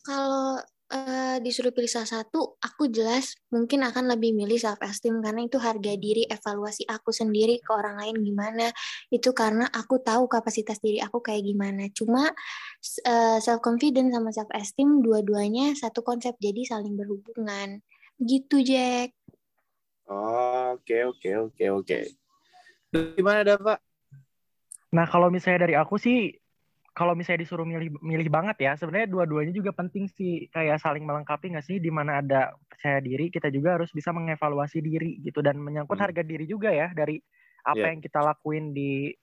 Kalau 0.00 0.56
eh, 0.88 1.36
disuruh 1.44 1.72
pilih 1.72 1.88
salah 1.88 2.08
satu, 2.20 2.56
aku 2.60 2.88
jelas 2.88 3.36
mungkin 3.52 3.84
akan 3.84 4.08
lebih 4.12 4.32
milih 4.36 4.56
self 4.56 4.80
esteem 4.84 5.20
karena 5.20 5.44
itu 5.44 5.60
harga 5.60 5.92
diri, 5.96 6.24
evaluasi 6.28 6.88
aku 6.88 7.12
sendiri 7.14 7.60
ke 7.60 7.70
orang 7.72 8.00
lain 8.00 8.16
gimana. 8.24 8.72
Itu 9.12 9.36
karena 9.36 9.68
aku 9.68 10.00
tahu 10.00 10.26
kapasitas 10.26 10.80
diri 10.80 10.98
aku 11.00 11.20
kayak 11.20 11.44
gimana. 11.44 11.88
Cuma 11.92 12.32
self 13.40 13.60
confidence 13.60 14.12
sama 14.16 14.30
self 14.32 14.50
esteem 14.56 15.04
dua-duanya 15.04 15.76
satu 15.76 16.00
konsep 16.00 16.34
jadi 16.40 16.64
saling 16.64 16.96
berhubungan. 16.96 17.84
Gitu, 18.18 18.66
Jack. 18.66 19.14
oke 20.08 20.96
oke 21.04 21.30
oke 21.36 21.64
oke 21.68 21.98
gimana 23.14 23.44
ada 23.44 23.60
pak 23.60 23.78
Nah, 24.88 25.04
kalau 25.04 25.28
misalnya 25.28 25.68
dari 25.68 25.74
aku 25.76 26.00
sih, 26.00 26.32
kalau 26.98 27.14
misalnya 27.14 27.46
disuruh 27.46 27.62
milih 27.62 27.94
milih 28.02 28.28
banget 28.28 28.56
ya, 28.66 28.72
sebenarnya 28.74 29.08
dua-duanya 29.14 29.54
juga 29.54 29.70
penting 29.70 30.10
sih, 30.10 30.50
kayak 30.50 30.82
saling 30.82 31.06
melengkapi 31.06 31.54
nggak 31.54 31.66
sih, 31.66 31.78
di 31.78 31.90
mana 31.94 32.18
ada 32.22 32.58
percaya 32.66 32.98
diri, 32.98 33.30
kita 33.30 33.48
juga 33.54 33.78
harus 33.78 33.90
bisa 33.94 34.10
mengevaluasi 34.10 34.82
diri 34.82 35.22
gitu, 35.22 35.38
dan 35.46 35.62
menyangkut 35.62 35.96
Hmm. 35.96 36.02
harga 36.02 36.22
diri 36.26 36.44
juga 36.50 36.74
ya, 36.74 36.90
dari 36.92 37.22
apa 37.62 37.84
Iya. 37.84 37.92
yang 37.94 38.00
kita 38.02 38.20
lakuin 38.22 38.74
di 38.74 39.14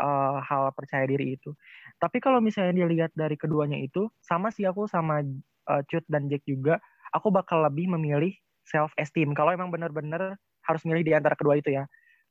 eh, 0.00 0.38
hal 0.48 0.72
percaya 0.76 1.04
diri 1.08 1.36
itu. 1.40 1.52
Tapi 2.00 2.18
kalau 2.20 2.40
misalnya 2.44 2.84
dilihat 2.84 3.12
dari 3.16 3.36
keduanya 3.40 3.78
itu, 3.80 4.08
sama 4.20 4.52
sih 4.54 4.64
aku 4.68 4.86
sama 4.90 5.22
eh, 5.70 5.82
Cut 5.90 6.04
dan 6.10 6.28
Jack 6.30 6.44
juga, 6.48 6.78
aku 7.14 7.28
bakal 7.32 7.64
lebih 7.66 7.88
memilih 7.92 8.34
self 8.66 8.92
esteem. 9.00 9.32
Kalau 9.36 9.54
emang 9.54 9.70
bener-bener 9.72 10.36
harus 10.66 10.82
milih 10.88 11.02
di 11.06 11.12
antara 11.16 11.34
kedua 11.38 11.56
itu 11.58 11.70
ya. 11.74 11.86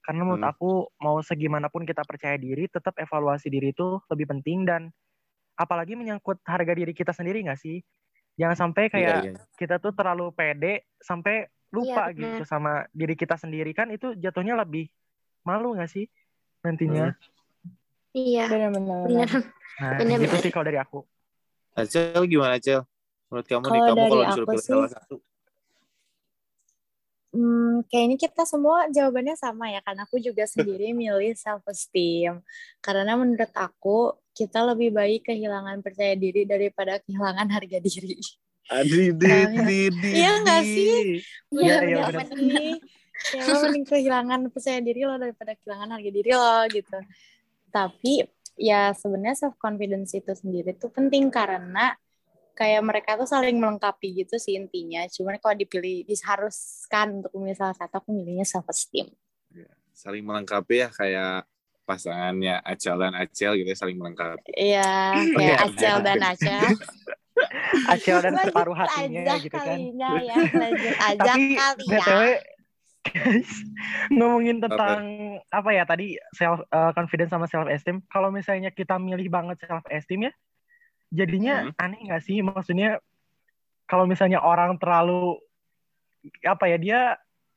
Karena 0.06 0.22
menurut 0.22 0.46
Hmm. 0.46 0.54
aku 0.54 0.70
mau 1.02 1.18
segimanapun 1.18 1.82
kita 1.82 2.06
percaya 2.06 2.38
diri, 2.38 2.70
tetap 2.70 2.94
evaluasi 3.02 3.50
diri 3.50 3.74
itu 3.74 3.98
lebih 4.06 4.30
penting 4.38 4.62
dan 4.62 4.94
apalagi 5.58 5.98
menyangkut 5.98 6.38
harga 6.46 6.78
diri 6.78 6.94
kita 6.94 7.10
sendiri 7.10 7.41
nggak 7.41 7.58
sih? 7.58 7.82
Jangan 8.38 8.70
sampai 8.70 8.94
kayak 8.94 9.18
Iya, 9.26 9.34
iya. 9.34 9.41
kita 9.58 9.82
tuh 9.82 9.98
terlalu 9.98 10.30
pede 10.30 10.86
sampai 11.02 11.50
lupa 11.74 12.13
Iya, 12.13 12.38
gitu 12.38 12.44
sama 12.46 12.86
diri 12.94 13.18
kita 13.18 13.34
sendiri 13.34 13.74
kan 13.74 13.89
itu 13.89 14.13
jatuhnya 14.13 14.54
lebih 14.54 14.88
malu 15.41 15.74
nggak 15.74 15.89
sih 15.89 16.06
nantinya? 16.62 17.18
Iya, 18.13 18.46
Benar-benar. 18.48 19.02
benar. 19.10 19.30
Nah, 19.76 19.98
Bener, 20.00 20.18
gitu 20.22 20.36
bener. 20.38 20.44
sih 20.46 20.52
kalau 20.54 20.65
dari 20.70 20.80
aku. 20.80 21.00
Acel 21.76 22.24
gimana 22.30 22.56
Acel 22.62 22.86
menurut 23.28 23.48
kamu 23.50 23.65
nih 23.65 23.68
Kalau 23.68 23.84
kamu 23.89 23.98
dari 23.98 24.12
kalau 24.13 24.24
disuruh 24.30 24.48
pilih 24.48 24.63
salah 24.63 24.89
satu 24.94 25.15
Hmm, 27.36 27.84
kayaknya 27.91 28.15
kita 28.15 28.48
semua 28.48 28.88
jawabannya 28.88 29.36
sama 29.36 29.67
ya, 29.67 29.84
karena 29.84 30.08
aku 30.08 30.24
juga 30.24 30.48
sendiri 30.56 30.95
milih 30.95 31.36
self 31.36 31.67
esteem. 31.67 32.39
Karena 32.80 33.19
menurut 33.19 33.52
aku 33.52 34.15
kita 34.32 34.63
lebih 34.63 34.95
baik 34.95 35.28
kehilangan 35.28 35.84
percaya 35.84 36.15
diri 36.15 36.48
daripada 36.48 37.04
kehilangan 37.04 37.52
harga 37.52 37.80
diri. 37.84 38.15
Adi, 38.65 39.13
di, 39.13 39.30
di, 39.62 39.80
di, 39.93 40.10
iya 40.15 40.32
nggak 40.41 40.63
sih? 40.63 41.21
Iya, 41.54 41.76
iya. 41.86 42.04
Ya 43.34 43.41
lo 43.48 43.67
mending 43.67 43.88
kehilangan 43.88 44.39
percaya 44.52 44.80
diri 44.84 45.08
lo 45.08 45.15
daripada 45.15 45.56
kehilangan 45.60 45.89
harga 45.91 46.12
diri 46.12 46.32
lo 46.32 46.56
gitu. 46.71 47.00
Tapi 47.71 48.13
ya 48.56 48.95
sebenarnya 48.95 49.36
self 49.36 49.56
confidence 49.60 50.15
itu 50.15 50.32
sendiri 50.32 50.76
tuh 50.80 50.91
penting 50.91 51.28
karena 51.28 51.95
kayak 52.56 52.82
mereka 52.82 53.20
tuh 53.20 53.28
saling 53.28 53.60
melengkapi 53.60 54.24
gitu 54.26 54.39
sih 54.39 54.56
intinya. 54.56 55.04
Cuman 55.12 55.38
kalau 55.44 55.54
dipilih 55.54 56.08
diharuskan 56.08 57.20
untuk 57.22 57.32
memilih 57.36 57.60
salah 57.60 57.76
satu 57.76 58.00
aku 58.00 58.10
milihnya 58.15 58.48
self 58.48 58.65
esteem. 58.72 59.12
saling 59.96 60.28
melengkapi 60.28 60.84
ya 60.84 60.91
kayak 60.91 61.48
pasangannya 61.88 62.60
Acel 62.68 63.00
dan 63.00 63.15
Acel 63.15 63.56
gitu 63.56 63.70
ya 63.72 63.78
saling 63.80 63.96
melengkapi 63.96 64.52
Iya, 64.52 65.15
kayak 65.32 65.56
oke. 65.56 65.65
Acel 65.72 65.98
dan 66.04 66.20
Acel. 66.20 66.60
Acel 67.96 68.18
dan 68.20 68.34
Lanjut 68.36 68.52
separuh 68.52 68.76
hatinya 68.76 69.24
aja 69.24 69.34
gitu 69.39 69.56
kan. 69.56 69.68
kalinya 69.72 70.12
ya, 70.20 70.36
lanjut 70.52 70.96
aja 71.00 71.32
Tapi 71.32 71.44
kali 71.56 71.86
ya. 71.88 72.00
btw 72.04 72.22
guys, 73.06 73.52
ngomongin 74.18 74.58
tentang 74.60 75.04
apa? 75.48 75.70
ya 75.72 75.84
tadi 75.86 76.18
self 76.34 76.60
eh, 76.65 76.91
confidence 76.91 77.32
sama 77.32 77.46
self 77.48 77.70
esteem. 77.70 78.02
Kalau 78.10 78.34
misalnya 78.34 78.74
kita 78.74 78.98
milih 78.98 79.30
banget 79.30 79.62
self 79.63 79.86
esteem 79.88 80.28
ya, 80.28 80.34
jadinya 81.15 81.56
Hmm. 81.65 81.73
aneh 81.80 81.99
nggak 82.04 82.21
sih? 82.21 82.38
Maksudnya 82.39 82.99
kalau 83.86 84.04
misalnya 84.04 84.39
orang 84.39 84.75
terlalu 84.75 85.39
apa 86.41 86.65
ya 86.67 86.78
dia 86.78 86.99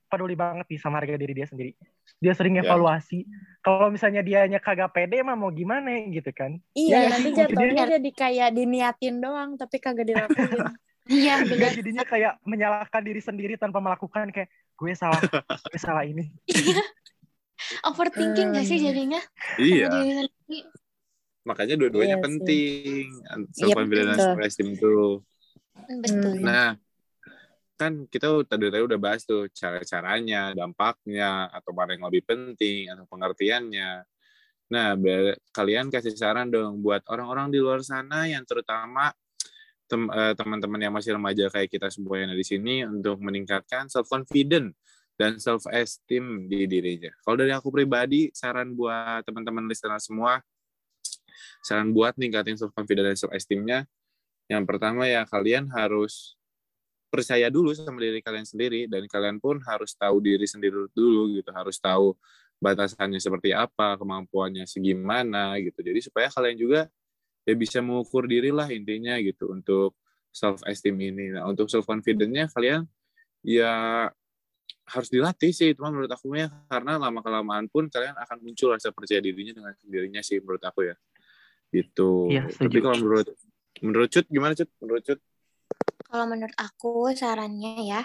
peduli 0.08 0.32
banget 0.32 0.64
nih 0.66 0.80
sama 0.80 1.00
harga 1.00 1.16
diri 1.16 1.34
dia 1.34 1.44
sendiri. 1.44 1.76
Dia 2.16 2.32
sering 2.32 2.56
Ya. 2.56 2.64
evaluasi. 2.64 3.28
Kalau 3.60 3.92
misalnya 3.92 4.24
dianya 4.24 4.56
kagak 4.56 4.88
pede 4.90 5.20
mah 5.20 5.34
mau 5.34 5.50
gimana 5.50 5.92
gitu 6.08 6.32
kan? 6.32 6.56
Iya, 6.72 6.96
Iya, 6.96 7.08
nanti 7.12 7.28
sih, 7.28 7.36
jatuhnya 7.36 7.84
jadi 7.90 8.10
kayak 8.10 8.48
diniatin 8.54 9.20
doang, 9.20 9.50
tapi 9.54 9.76
kagak 9.76 10.06
dilakuin. 10.06 10.62
Iya, 11.08 11.40
Dia 11.40 11.48
benar. 11.48 11.72
jadinya 11.72 12.04
kayak 12.04 12.36
menyalahkan 12.44 13.00
diri 13.00 13.16
sendiri 13.18 13.56
tanpa 13.56 13.80
melakukan 13.80 14.28
kayak 14.28 14.52
gue 14.76 14.92
salah, 14.92 15.16
gue 15.72 15.80
salah 15.80 16.04
ini. 16.04 16.28
Overthinking 17.80 18.52
nggak 18.52 18.64
sih 18.64 18.76
Hmm. 18.76 18.86
jadinya? 18.92 19.20
iya 19.56 19.88
Sama 19.88 19.96
diri 19.98 20.12
sendiri. 20.12 20.60
Makanya 21.48 21.80
dua-duanya 21.80 22.20
Iya 22.20 22.24
penting 22.24 23.04
self 23.56 23.72
confidence 23.72 24.20
dan 24.20 24.36
self 24.36 24.40
esteem 24.44 24.76
itu 24.76 25.24
Betul. 25.88 26.44
Nah, 26.44 26.74
kan 27.78 28.04
kita 28.10 28.42
tadi 28.44 28.68
tadi 28.68 28.82
udah 28.82 28.98
bahas 28.98 29.22
tuh 29.22 29.46
cara-caranya, 29.54 30.52
dampaknya, 30.52 31.48
atau 31.48 31.70
mana 31.72 31.94
yang 31.94 32.10
lebih 32.10 32.26
penting, 32.26 32.90
atau 32.90 33.06
pengertiannya. 33.06 34.04
Nah, 34.68 34.88
kalian 35.54 35.88
kasih 35.88 36.12
saran 36.12 36.52
dong 36.52 36.84
buat 36.84 37.00
orang-orang 37.08 37.48
di 37.48 37.58
luar 37.62 37.80
sana 37.80 38.28
yang 38.28 38.44
terutama 38.44 39.14
eh, 39.88 40.34
teman-teman 40.36 40.80
yang 40.84 40.92
masih 40.92 41.16
remaja 41.16 41.48
kayak 41.48 41.72
kita 41.72 41.88
semua 41.88 42.20
yang 42.20 42.28
ada 42.28 42.36
di 42.36 42.44
sini 42.44 42.84
untuk 42.84 43.16
meningkatkan 43.24 43.88
self 43.88 44.12
confident 44.12 44.76
dan 45.16 45.40
self 45.40 45.64
esteem 45.72 46.44
di 46.52 46.68
dirinya. 46.68 47.08
Kalau 47.24 47.40
dari 47.40 47.56
aku 47.56 47.72
pribadi, 47.72 48.28
saran 48.36 48.76
buat 48.76 49.24
teman-teman 49.24 49.64
listener 49.64 49.96
semua, 50.04 50.44
saran 51.64 51.90
buat 51.92 52.16
ningkatin 52.16 52.56
self 52.58 52.72
confident 52.74 53.12
dan 53.12 53.16
self 53.18 53.32
esteemnya, 53.34 53.84
yang 54.48 54.64
pertama 54.64 55.04
ya 55.04 55.28
kalian 55.28 55.68
harus 55.72 56.38
percaya 57.08 57.48
dulu 57.48 57.72
sama 57.72 58.04
diri 58.04 58.20
kalian 58.20 58.44
sendiri 58.44 58.84
dan 58.84 59.08
kalian 59.08 59.40
pun 59.40 59.56
harus 59.64 59.96
tahu 59.96 60.20
diri 60.20 60.44
sendiri 60.44 60.92
dulu 60.92 61.32
gitu 61.32 61.48
harus 61.56 61.80
tahu 61.80 62.12
batasannya 62.60 63.16
seperti 63.16 63.56
apa 63.56 63.96
kemampuannya 63.96 64.68
segimana 64.68 65.56
gitu. 65.62 65.80
Jadi 65.80 66.00
supaya 66.04 66.28
kalian 66.28 66.56
juga 66.58 66.80
ya 67.48 67.54
bisa 67.56 67.80
mengukur 67.80 68.28
diri 68.28 68.52
lah 68.52 68.68
intinya 68.68 69.16
gitu 69.24 69.48
untuk 69.48 69.96
self 70.34 70.60
esteem 70.68 71.00
ini. 71.00 71.32
Nah 71.32 71.48
untuk 71.48 71.72
self 71.72 71.88
confidentnya 71.88 72.50
kalian 72.52 72.84
ya 73.46 74.04
harus 74.88 75.08
dilatih 75.12 75.52
sih 75.52 75.76
cuma 75.76 75.92
menurut 75.92 76.08
aku 76.08 76.32
ya 76.32 76.48
karena 76.68 76.96
lama 76.96 77.20
kelamaan 77.20 77.68
pun 77.68 77.92
kalian 77.92 78.16
akan 78.16 78.36
muncul 78.40 78.72
rasa 78.72 78.88
percaya 78.88 79.20
dirinya 79.20 79.52
dengan 79.52 79.72
sendirinya 79.76 80.24
sih 80.24 80.40
menurut 80.40 80.64
aku 80.64 80.88
ya 80.88 80.96
gitu 81.72 82.32
Iya, 82.32 82.48
tapi 82.48 82.78
kalau 82.80 82.96
menurut 83.00 83.26
menurut 83.84 84.08
Cut 84.10 84.26
gimana 84.28 84.52
Cut 84.56 84.70
menurut 84.80 85.02
Cut 85.04 85.20
Kalau 86.08 86.24
menurut 86.24 86.56
aku 86.56 87.12
sarannya 87.12 87.84
ya, 87.84 88.00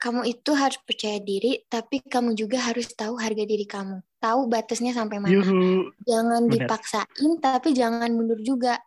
kamu 0.00 0.24
itu 0.32 0.50
harus 0.56 0.80
percaya 0.80 1.20
diri, 1.20 1.60
tapi 1.68 2.00
kamu 2.00 2.32
juga 2.32 2.56
harus 2.70 2.88
tahu 2.96 3.20
harga 3.20 3.44
diri 3.44 3.68
kamu. 3.68 4.00
Tahu 4.16 4.48
batasnya 4.48 4.96
sampai 4.96 5.20
mana. 5.20 5.28
Yuhu. 5.28 5.92
Jangan 6.08 6.48
Benar. 6.48 6.54
dipaksain, 6.56 7.30
tapi 7.42 7.76
jangan 7.76 8.08
mundur 8.14 8.40
juga. 8.40 8.80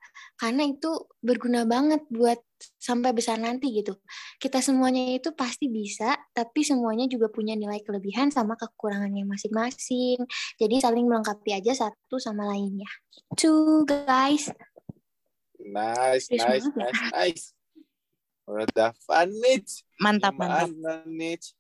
Karena 0.44 0.68
itu 0.68 0.92
berguna 1.24 1.64
banget 1.64 2.04
buat 2.12 2.36
sampai 2.76 3.16
besar 3.16 3.40
nanti 3.40 3.72
gitu. 3.80 3.96
Kita 4.36 4.60
semuanya 4.60 5.16
itu 5.16 5.32
pasti 5.32 5.72
bisa, 5.72 6.20
tapi 6.36 6.68
semuanya 6.68 7.08
juga 7.08 7.32
punya 7.32 7.56
nilai 7.56 7.80
kelebihan 7.80 8.28
sama 8.28 8.60
kekurangannya 8.60 9.24
masing-masing. 9.24 10.20
Jadi 10.60 10.84
saling 10.84 11.08
melengkapi 11.08 11.56
aja 11.56 11.88
satu 11.88 12.20
sama 12.20 12.52
lainnya. 12.52 12.92
Two 13.40 13.88
guys. 13.88 14.52
Nice, 15.64 16.28
nice, 16.28 16.68
banget 16.68 16.76
ya? 16.76 16.84
nice, 16.92 17.04
nice. 17.16 17.46
Udah 18.44 18.92
fun, 19.08 19.32
Nich. 19.48 19.88
Mantap, 20.04 20.36
mantap. 20.36 20.68
Nich? 21.08 21.56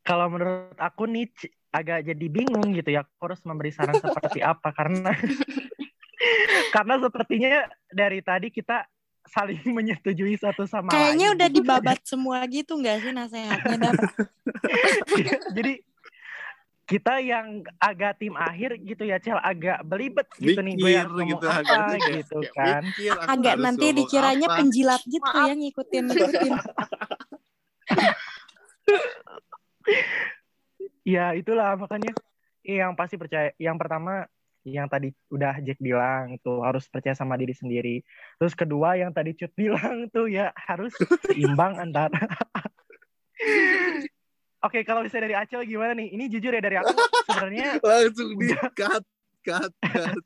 Kalau 0.00 0.32
menurut 0.32 0.72
aku 0.80 1.04
nih 1.04 1.28
agak 1.76 2.08
jadi 2.08 2.26
bingung 2.32 2.72
gitu 2.72 2.88
ya, 2.88 3.04
aku 3.04 3.28
harus 3.28 3.44
memberi 3.44 3.68
saran 3.68 4.00
seperti 4.00 4.40
apa 4.40 4.72
karena 4.72 5.12
karena 6.74 6.94
sepertinya 7.04 7.68
dari 7.88 8.20
tadi 8.20 8.48
kita 8.48 8.84
saling 9.24 9.60
menyetujui 9.76 10.36
satu 10.36 10.64
sama 10.64 10.88
Kayaknya 10.88 11.26
lain. 11.28 11.36
udah 11.36 11.48
dibabat 11.56 11.98
semua 12.02 12.40
gitu 12.46 12.76
nggak 12.76 12.96
sih 13.00 13.12
nasehatnya? 13.12 13.76
Dan 13.76 13.94
jadi 15.52 15.74
kita 16.88 17.20
yang 17.20 17.60
agak 17.76 18.16
tim 18.16 18.32
akhir 18.32 18.80
gitu 18.80 19.04
ya, 19.04 19.20
Cel 19.20 19.36
agak 19.36 19.84
belibet 19.84 20.24
gitu 20.40 20.56
nih 20.56 20.72
gue 20.72 20.88
Mikir 20.88 20.96
harus 20.96 21.12
ngomong 21.12 21.28
gitu, 21.28 21.44
apa 21.44 21.58
agak 21.60 21.76
kayak- 21.84 22.08
gitu 22.16 22.38
kan. 22.56 22.80
mikir, 22.80 23.12
agak 23.28 23.54
nanti 23.60 23.86
dikiranya 23.92 24.48
apa. 24.48 24.56
penjilat 24.56 25.02
gitu 25.04 25.28
ya 25.36 25.52
ngikutin 25.52 26.04
ngikutin. 26.08 26.52
Ya 31.04 31.32
itulah 31.32 31.72
makanya 31.76 32.12
yang 32.60 32.92
pasti 32.92 33.16
percaya. 33.16 33.52
Yang 33.56 33.76
pertama 33.80 34.28
yang 34.72 34.86
tadi 34.86 35.12
udah 35.32 35.60
Jack 35.64 35.80
bilang 35.80 36.36
tuh 36.44 36.60
harus 36.64 36.84
percaya 36.88 37.16
sama 37.16 37.36
diri 37.40 37.56
sendiri. 37.56 38.04
Terus 38.36 38.52
kedua 38.52 38.96
yang 39.00 39.12
tadi 39.12 39.32
Cut 39.32 39.52
bilang 39.56 40.10
tuh 40.12 40.28
ya 40.28 40.52
harus 40.54 40.92
seimbang 41.28 41.78
antara. 41.84 42.20
Oke 44.66 44.82
kalau 44.82 45.06
misalnya 45.06 45.30
dari 45.30 45.36
Acel 45.38 45.62
gimana 45.64 45.94
nih? 45.94 46.10
Ini 46.18 46.24
jujur 46.26 46.50
ya 46.50 46.62
dari 46.62 46.76
aku 46.82 46.90
sebenarnya 47.30 47.78
Langsung 47.86 48.34
di 48.34 48.50
cut, 48.74 49.04
cut, 49.46 49.72
cut. 49.78 50.22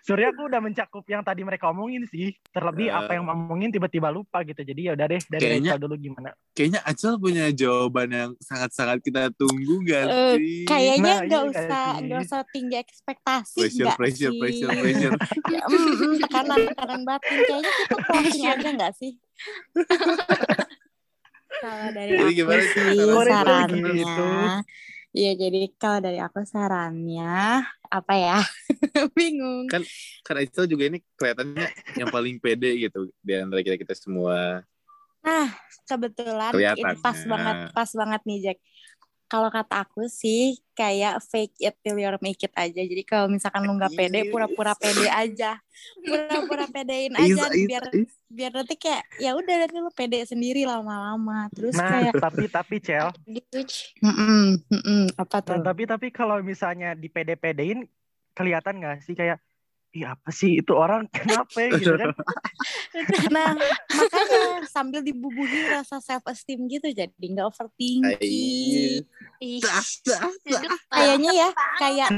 Sebenarnya 0.00 0.30
aku 0.30 0.42
udah 0.46 0.60
mencakup 0.60 1.04
yang 1.04 1.20
tadi 1.20 1.42
mereka 1.42 1.68
omongin 1.68 2.06
sih. 2.06 2.32
Terlebih 2.48 2.86
Eh. 2.86 2.94
apa 2.94 3.10
yang 3.12 3.24
ngomongin 3.24 3.68
tiba-tiba 3.68 4.08
lupa 4.08 4.40
gitu. 4.40 4.58
Jadi 4.58 4.80
ya 4.82 4.92
udah 4.92 5.06
deh 5.06 5.20
dari 5.22 5.42
Kayaknya- 5.42 5.72
Rachel 5.72 5.82
dulu 5.82 5.94
gimana? 5.96 6.30
Kayaknya 6.52 6.80
Acel 6.82 7.14
punya 7.16 7.44
jawaban 7.50 8.08
yang 8.08 8.30
sangat-sangat 8.38 8.98
kita 9.00 9.28
tunggu 9.30 9.74
gak 9.82 10.04
Eh, 10.06 10.32
sih? 10.32 10.64
Kayaknya 10.64 11.02
Nah, 11.02 11.18
nggak 11.20 11.42
iya 11.42 11.50
usah 11.50 11.66
sih? 11.90 12.02
nggak 12.02 12.20
usah 12.22 12.40
tinggi 12.48 12.76
ekspektasi 12.78 13.58
pressure, 13.58 13.84
nggak 13.84 13.96
pressure, 13.96 14.32
sih? 14.32 14.40
pressure, 14.40 14.70
pressure. 14.72 15.12
Mm, 15.66 15.76
mm, 15.76 16.14
tekanan 16.18 16.58
tekanan 16.66 17.00
batin 17.02 17.38
kayaknya 17.40 17.72
kita 17.76 17.96
closing 18.02 18.44
aja 18.46 18.68
nggak 18.72 18.92
sih? 18.94 19.12
Kalau 21.56 21.88
dari 21.90 22.10
Jadi 22.10 22.20
aku 22.22 22.32
gimana 22.34 22.62
sih 22.62 22.68
sih 22.68 22.96
saran- 22.96 23.32
sarannya, 23.32 23.92
gitu? 23.96 24.28
Iya 25.16 25.32
jadi 25.32 25.72
kalau 25.80 26.04
dari 26.04 26.20
aku 26.20 26.44
sarannya 26.44 27.64
apa 27.88 28.14
ya? 28.20 28.36
Bingung. 29.16 29.64
Karena 30.20 30.44
Acel 30.44 30.68
juga 30.68 30.92
ini 30.92 31.00
kelihatannya 31.16 31.66
yang 31.96 32.12
paling 32.12 32.36
pede 32.36 32.76
gitu 32.76 33.08
di 33.24 33.32
antara 33.32 33.64
kita 33.64 33.80
kita 33.80 33.96
semua. 33.96 34.60
Nah, 35.24 35.48
kebetulan 35.88 36.52
ini 36.52 37.00
pas 37.00 37.16
banget, 37.24 37.56
pas 37.72 37.90
banget 37.96 38.20
nih 38.28 38.38
Jack. 38.44 38.58
Kalau 39.26 39.50
kata 39.50 39.82
aku 39.82 40.06
sih 40.06 40.54
kayak 40.78 41.18
fake 41.18 41.58
it 41.58 41.74
till 41.82 41.98
you 41.98 42.06
make 42.22 42.38
it 42.38 42.54
aja. 42.54 42.78
Jadi 42.78 43.02
kalau 43.02 43.26
misalkan 43.26 43.66
lu 43.66 43.74
nggak 43.74 43.98
pede, 43.98 44.20
pura-pura 44.30 44.72
pede 44.78 45.10
aja. 45.10 45.58
Pura-pura 46.06 46.64
pedein 46.74 47.12
aja 47.18 47.50
is, 47.50 47.66
biar 47.66 47.84
is. 47.90 48.10
biar 48.30 48.50
nanti 48.54 48.74
kayak 48.78 49.02
ya 49.18 49.34
udah 49.34 49.54
nanti 49.66 49.76
lu 49.82 49.90
pede 49.90 50.22
sendiri 50.22 50.62
lama-lama. 50.62 51.50
Terus 51.50 51.74
Nah 51.74 51.90
kayak 51.90 52.12
tapi 52.22 52.44
tapi 52.46 52.76
Cel 52.78 53.08
Gitu. 53.26 53.58
Mm-mm, 54.06 54.62
mm-mm, 54.70 55.02
apa 55.18 55.36
tuh? 55.42 55.58
Nah, 55.58 55.74
tapi 55.74 55.82
tapi 55.90 56.06
kalau 56.14 56.38
misalnya 56.44 56.94
di 56.94 57.10
pede-pedein 57.10 57.82
kelihatan 58.36 58.78
nggak 58.78 59.02
sih 59.02 59.16
kayak 59.18 59.42
Ih 59.96 60.04
apa 60.04 60.28
sih 60.28 60.60
itu 60.60 60.76
orang 60.76 61.08
kenapa 61.16 61.56
ya 61.56 61.68
gitu 61.80 61.96
kan? 61.96 62.12
Nah, 63.32 63.56
makanya 63.88 64.40
sambil 64.68 65.00
dibubuhi 65.00 65.68
rasa 65.68 66.00
self 66.00 66.24
esteem 66.28 66.68
gitu 66.68 66.92
jadi 66.92 67.12
nggak 67.16 67.48
overthinking. 67.48 69.04
Dah, 69.60 69.80
dah. 70.04 70.20
Kayaknya 70.92 71.30
ya 71.32 71.48
kayak 71.80 72.08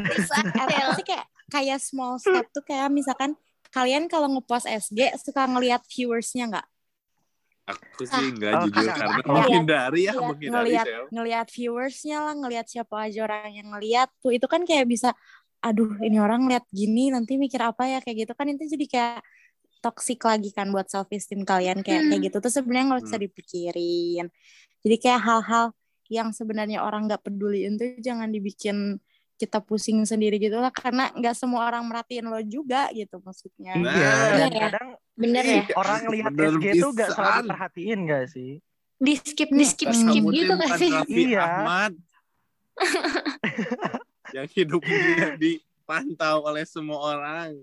apa 0.55 0.91
sih 0.99 1.05
kayak 1.07 1.27
kayak 1.49 1.79
small 1.79 2.19
step 2.19 2.51
tuh 2.51 2.67
kayak 2.67 2.91
misalkan 2.91 3.39
kalian 3.71 4.11
kalau 4.11 4.27
ngepost 4.27 4.67
SG 4.67 5.15
suka 5.23 5.47
ngelihat 5.47 5.87
viewersnya 5.87 6.51
nggak? 6.51 6.67
Aku 7.69 8.01
sih 8.01 8.33
enggak 8.33 8.53
Oh, 8.57 8.65
jujur 8.65 8.81
karena- 8.81 8.97
karena 9.05 9.21
oh. 9.21 9.35
menghindari 9.37 10.01
ya, 10.09 10.13
Ngeliat- 10.17 10.25
menghindari 10.33 10.57
ngelihat 10.73 10.87
ngelihat 11.13 11.47
viewersnya 11.53 12.17
lah, 12.25 12.35
ngelihat 12.35 12.67
siapa 12.67 12.97
aja 13.05 13.19
orang 13.29 13.53
yang 13.53 13.69
ngelihat 13.69 14.09
tuh 14.25 14.33
itu 14.33 14.47
kan 14.49 14.65
kayak 14.65 14.89
bisa, 14.89 15.13
aduh 15.59 15.99
ini 16.01 16.19
orang 16.19 16.47
lihat 16.47 16.65
gini 16.71 17.11
nanti 17.11 17.35
mikir 17.35 17.59
apa 17.59 17.85
ya 17.85 17.99
kayak 17.99 18.25
gitu 18.25 18.33
kan 18.33 18.47
itu 18.47 18.65
jadi 18.69 18.87
kayak 18.87 19.17
toxic 19.79 20.19
lagi 20.23 20.51
kan 20.51 20.71
buat 20.71 20.87
self 20.87 21.07
esteem 21.09 21.43
kalian 21.43 21.83
kayak 21.83 22.07
kayak 22.07 22.21
gitu 22.27 22.37
tuh 22.39 22.51
sebenarnya 22.51 22.85
nggak 22.89 23.03
usah 23.05 23.15
Hmm. 23.15 23.27
dipikirin. 23.27 24.25
Jadi 24.79 24.97
kayak 24.99 25.21
hal-hal 25.21 25.65
yang 26.09 26.31
sebenarnya 26.31 26.81
orang 26.81 27.07
nggak 27.07 27.21
peduliin 27.21 27.75
tuh 27.75 27.99
jangan 27.99 28.27
dibikin 28.27 28.99
kita 29.35 29.63
pusing 29.63 30.03
sendiri 30.03 30.35
gitu 30.37 30.59
lah 30.59 30.75
karena 30.75 31.15
nggak 31.15 31.31
semua 31.31 31.67
orang 31.67 31.87
merhatiin 31.87 32.27
lo 32.27 32.43
juga 32.43 32.91
gitu 32.91 33.23
maksudnya. 33.23 33.79
Nah. 33.79 33.95
Iya 33.95 34.11
dan 34.11 34.27
Bener 34.35 34.51
ya? 34.51 34.63
kadang 34.67 34.89
bener 35.15 35.45
ya. 35.45 35.63
orang 35.75 36.01
lihat 36.09 36.33
Bener 36.33 36.53
SG 36.55 36.67
tuh 36.77 36.91
gak 36.93 37.09
selalu 37.09 37.23
pisan. 37.23 37.43
diperhatiin 37.45 37.99
gak 38.05 38.25
sih? 38.29 38.51
Di 38.99 39.15
skip, 39.15 39.49
di 39.49 39.63
skip, 39.65 39.89
Hmm. 39.89 40.01
skip 40.01 40.23
Kamu 40.23 40.35
gitu 40.35 40.53
gak 40.55 40.71
sih? 40.75 40.91
Iya. 41.07 41.47
Yang 44.35 44.47
hidupnya 44.57 45.35
dipantau 45.43 46.45
oleh 46.45 46.65
semua 46.69 46.99
orang. 47.17 47.57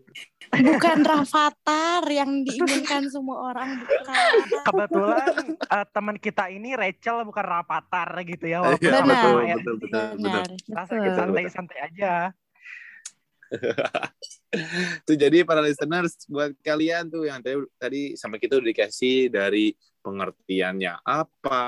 Bukan 0.49 0.97
Rafathar 1.05 2.05
yang 2.09 2.45
diinginkan 2.45 3.09
semua 3.09 3.53
orang 3.53 3.81
bukan. 3.81 4.33
Kebetulan 4.65 5.35
eh, 5.57 5.85
teman 5.93 6.17
kita 6.17 6.49
ini 6.49 6.73
Rachel 6.73 7.25
bukan 7.25 7.45
Rapatar 7.45 8.09
gitu 8.25 8.45
ya 8.49 8.61
walaupun 8.65 8.81
Iya, 8.85 9.01
Benar. 9.01 9.05
betul, 9.05 9.35
betul, 9.35 9.55
betul, 9.55 9.73
betul. 9.77 10.21
Benar, 10.21 10.47
Rasa 10.73 10.91
betul. 10.93 11.03
kita 11.03 11.15
santai-santai 11.21 11.79
aja. 11.81 12.13
Tuh 15.05 15.15
jadi 15.17 15.45
para 15.45 15.61
listeners 15.61 16.25
buat 16.25 16.51
kalian 16.65 17.13
tuh 17.13 17.29
yang 17.29 17.39
tadi, 17.45 17.61
tadi 17.77 18.01
sama 18.17 18.41
kita 18.41 18.57
udah 18.57 18.67
dikasih 18.73 19.29
dari 19.29 19.75
pengertiannya 20.01 21.01
apa, 21.01 21.65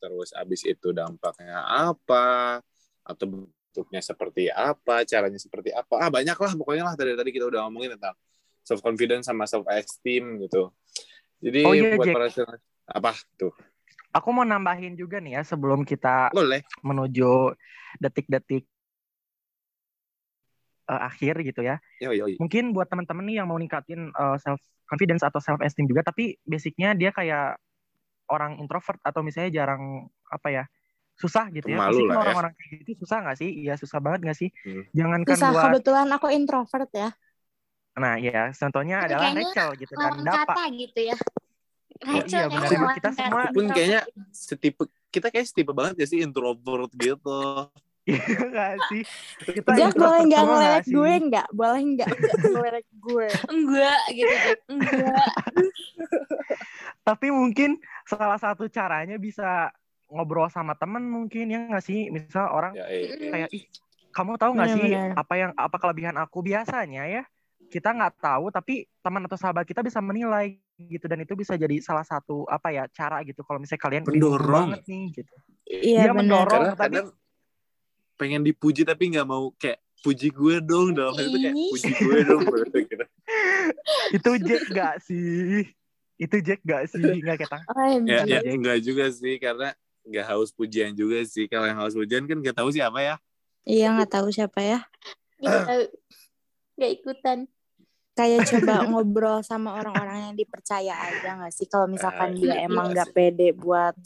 terus 0.00 0.32
abis 0.32 0.64
itu 0.64 0.96
dampaknya 0.96 1.60
apa, 1.64 2.60
atau 3.04 3.44
bentuknya 3.76 4.00
seperti 4.00 4.48
apa, 4.48 5.04
caranya 5.04 5.36
seperti 5.36 5.68
apa. 5.76 6.00
Ah 6.00 6.08
banyak 6.08 6.32
lah 6.32 6.52
pokoknya 6.56 6.88
lah 6.88 6.94
dari 6.96 7.12
tadi 7.12 7.28
kita 7.28 7.44
udah 7.52 7.68
ngomongin 7.68 8.00
tentang 8.00 8.16
self 8.64 8.80
confidence 8.80 9.28
sama 9.28 9.44
self 9.44 9.68
esteem 9.68 10.40
gitu. 10.48 10.72
Jadi 11.44 11.60
Oh 11.68 11.76
iya, 11.76 11.92
buat 12.00 12.08
Jack. 12.08 12.16
para 12.16 12.56
apa 12.88 13.12
tuh? 13.36 13.52
Aku 14.16 14.32
mau 14.32 14.48
nambahin 14.48 14.96
juga 14.96 15.20
nih 15.20 15.36
ya 15.36 15.42
sebelum 15.44 15.84
kita 15.84 16.32
Boleh. 16.32 16.64
menuju 16.80 17.52
detik-detik 18.00 18.64
eh, 20.88 21.00
akhir 21.04 21.44
gitu 21.44 21.60
ya. 21.60 21.76
Yo 22.00 22.16
yo. 22.16 22.24
yo. 22.32 22.40
Mungkin 22.40 22.72
buat 22.72 22.88
teman-teman 22.88 23.28
nih 23.28 23.44
yang 23.44 23.46
mau 23.52 23.60
ningkatin 23.60 24.08
self 24.40 24.64
confidence 24.88 25.20
atau 25.20 25.36
self 25.36 25.60
esteem 25.60 25.84
juga 25.84 26.00
tapi 26.00 26.40
basicnya 26.48 26.96
dia 26.96 27.12
kayak 27.12 27.60
orang 28.32 28.56
introvert 28.56 28.98
atau 29.04 29.20
misalnya 29.20 29.52
jarang 29.52 30.08
apa 30.32 30.48
ya 30.48 30.64
susah 31.16 31.48
gitu 31.48 31.66
ya. 31.72 31.80
Kan 31.80 31.88
lah 31.88 31.96
ya. 31.96 32.16
orang-orang 32.20 32.52
kayak 32.54 32.84
gitu 32.84 32.92
susah 33.04 33.24
nggak 33.24 33.36
sih? 33.40 33.50
Iya 33.64 33.74
susah 33.80 33.98
banget 34.04 34.20
nggak 34.28 34.38
sih? 34.38 34.48
Hmm. 34.64 34.82
Jangankan 34.92 35.36
Susah, 35.36 35.50
buat 35.52 35.64
kebetulan 35.72 36.08
aku 36.12 36.26
introvert 36.28 36.90
ya. 36.92 37.08
Nah 37.96 38.14
ya 38.20 38.52
contohnya 38.52 38.96
Tapi 39.00 39.08
adalah 39.08 39.28
Rachel 39.32 39.68
gitu 39.80 39.92
kan. 39.96 40.12
kata 40.20 40.62
gitu 40.76 41.00
ya. 41.00 41.16
Rachel 41.96 42.44
iya, 42.44 42.52
kayaknya 42.52 42.78
benar. 42.78 42.94
Kita 43.00 43.10
semua- 43.16 43.52
Pun 43.56 43.64
kayaknya 43.72 44.00
setipe 44.28 44.82
kita 45.08 45.32
kayak 45.32 45.46
setipe 45.48 45.72
banget 45.72 46.04
ya 46.04 46.06
sih 46.12 46.20
introvert 46.20 46.92
gitu. 46.94 47.40
Iya 48.06 48.22
nggak 48.22 48.74
sih? 48.86 49.02
Kita 49.50 49.70
Jack 49.74 49.98
boleh 49.98 50.30
nggak 50.30 50.42
ngelerek 50.46 50.84
gue 50.86 51.12
nggak? 51.26 51.46
Boleh 51.50 51.82
nggak 51.82 52.06
nggak 52.14 52.36
ngelerek 52.38 52.86
gue? 53.02 53.28
enggak 53.50 54.00
gitu 54.14 54.34
Jack. 54.46 54.58
enggak 54.70 55.26
Tapi 57.10 57.26
mungkin 57.34 57.82
salah 58.06 58.38
satu 58.38 58.70
caranya 58.70 59.18
bisa 59.18 59.74
ngobrol 60.08 60.46
sama 60.46 60.72
temen 60.72 61.02
mungkin 61.02 61.46
ya 61.46 61.66
nggak 61.66 61.82
sih? 61.82 62.08
Misal 62.08 62.46
orang 62.48 62.72
Ya, 62.72 62.86
eh, 62.86 63.06
eh. 63.08 63.30
kayak 63.30 63.48
ih 63.50 63.64
kamu 64.10 64.32
tahu 64.34 64.50
nggak 64.52 64.70
sih 64.72 64.90
apa 65.12 65.34
yang 65.34 65.52
apa 65.52 65.76
kelebihan 65.76 66.16
aku 66.16 66.40
biasanya 66.40 67.04
ya 67.04 67.22
kita 67.66 67.90
nggak 67.90 68.16
tahu 68.16 68.48
tapi 68.48 68.74
teman 68.96 69.20
atau 69.22 69.34
sahabat 69.34 69.62
kita 69.62 69.80
bisa 69.80 69.98
menilai 69.98 70.56
gitu 70.78 71.04
dan 71.04 71.18
itu 71.18 71.34
bisa 71.34 71.52
jadi 71.52 71.76
salah 71.80 72.00
satu 72.02 72.46
apa 72.46 72.70
ya 72.70 72.86
cara 72.88 73.20
gitu 73.22 73.42
kalau 73.42 73.58
misalnya 73.58 73.82
kalian 73.82 74.02
Mendorong. 74.04 74.72
banget 74.72 74.82
nih 74.86 75.04
gitu 75.14 75.34
Iya 75.66 75.82
Iya, 75.82 76.00
benar. 76.06 76.16
mendorong. 76.16 76.48
Karena 76.48 76.72
tapi- 76.72 76.84
kadang 76.94 77.08
pengen 78.16 78.42
dipuji 78.42 78.82
tapi 78.82 79.10
nggak 79.10 79.26
mau 79.26 79.50
kayak 79.52 79.76
puji 79.98 80.30
gue 80.30 80.54
dong 80.60 80.94
dalam 80.94 81.12
hal 81.12 81.26
itu 81.26 81.38
kayak 81.38 81.54
puji 81.74 81.90
gue 81.92 82.18
dong 82.22 82.40
gitu. 82.86 83.04
itu 84.14 84.30
Jack 84.40 84.62
gak 84.70 84.94
sih 85.02 85.66
itu 86.16 86.36
Jack 86.40 86.60
gak 86.62 86.86
sih 86.86 87.02
nggak 87.02 87.36
ketang 87.38 87.62
OMG. 87.66 88.08
ya, 88.08 88.22
ya 88.22 88.38
Jack. 88.38 88.54
enggak 88.54 88.78
juga 88.80 89.04
sih 89.10 89.36
karena 89.36 89.74
nggak 90.06 90.26
haus 90.30 90.54
pujian 90.54 90.94
juga 90.94 91.20
sih 91.26 91.50
kalau 91.50 91.66
yang 91.66 91.82
haus 91.82 91.98
pujian 91.98 92.24
kan 92.24 92.38
nggak 92.38 92.56
tahu 92.56 92.70
siapa 92.70 93.02
ya 93.02 93.16
Iya 93.66 93.98
nggak 93.98 94.10
tahu 94.14 94.30
siapa 94.30 94.62
ya. 94.62 94.78
Nggak 95.42 96.90
ikutan. 97.02 97.50
Kayak 98.14 98.46
coba 98.54 98.86
ngobrol 98.86 99.42
sama 99.42 99.74
orang-orang 99.76 100.30
yang 100.30 100.34
dipercaya 100.38 100.94
aja 100.94 101.34
nggak 101.36 101.52
sih? 101.52 101.66
Kalau 101.66 101.90
misalkan 101.90 102.32
Ah, 102.32 102.38
dia 102.38 102.46
iya 102.46 102.70
emang 102.70 102.94
nggak 102.94 103.10
pede 103.10 103.50
buat 103.52 103.98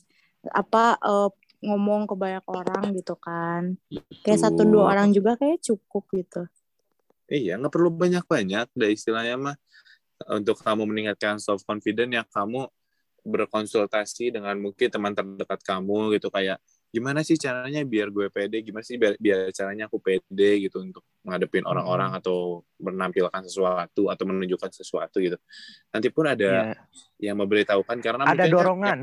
apa 0.57 0.97
eh, 0.97 1.31
ngomong 1.61 2.09
ke 2.09 2.15
banyak 2.17 2.45
orang 2.49 2.97
gitu 2.97 3.15
kan. 3.21 3.77
Kayak 4.25 4.49
satu 4.49 4.65
dua 4.65 4.97
orang 4.97 5.13
juga 5.13 5.37
kayak 5.37 5.61
cukup 5.61 6.09
gitu. 6.17 6.43
Iya, 7.29 7.61
nggak 7.61 7.71
perlu 7.71 7.93
banyak-banyak. 7.93 8.67
Udah 8.75 8.89
istilahnya 8.91 9.37
mah 9.37 9.57
untuk 10.33 10.57
kamu 10.57 10.89
meningkatkan 10.89 11.37
self 11.37 11.69
confidence 11.69 12.17
ya 12.17 12.25
kamu 12.33 12.65
berkonsultasi 13.25 14.33
dengan 14.33 14.57
mungkin 14.57 14.89
teman 14.89 15.13
terdekat 15.13 15.61
kamu 15.63 16.17
gitu 16.17 16.29
kayak 16.29 16.59
gimana 16.91 17.23
sih 17.23 17.39
caranya 17.39 17.87
biar 17.87 18.11
gue 18.11 18.27
pede, 18.29 18.67
gimana 18.67 18.83
sih 18.83 18.99
biar, 18.99 19.15
biar 19.15 19.55
caranya 19.55 19.87
aku 19.87 20.03
pede 20.03 20.67
gitu 20.67 20.83
untuk 20.83 21.07
menghadapin 21.23 21.63
Hmm. 21.63 21.71
orang-orang 21.71 22.11
atau 22.19 22.67
menampilkan 22.83 23.43
sesuatu 23.47 24.11
atau 24.11 24.25
menunjukkan 24.27 24.75
sesuatu 24.75 25.23
gitu. 25.23 25.39
Nanti 25.95 26.11
pun 26.11 26.27
ada 26.27 26.75
Ya, 26.75 27.31
yang 27.31 27.39
memberitahukan 27.39 28.03
karena 28.03 28.27
ada 28.27 28.43
kan- 28.43 28.51
dorongan 28.51 28.99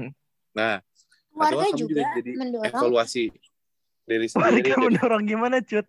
nah, 0.51 0.83
Keluarga 1.31 1.53
atau 1.53 1.69
kamu 1.71 1.79
juga 1.79 2.01
jadi 2.17 2.31
mendorong. 2.35 2.65
evaluasi 2.67 3.23
diri 4.07 4.27
sendiri. 4.31 4.71
Jadi, 4.71 4.79
mendorong 4.79 5.23
gimana 5.27 5.59
cut 5.59 5.83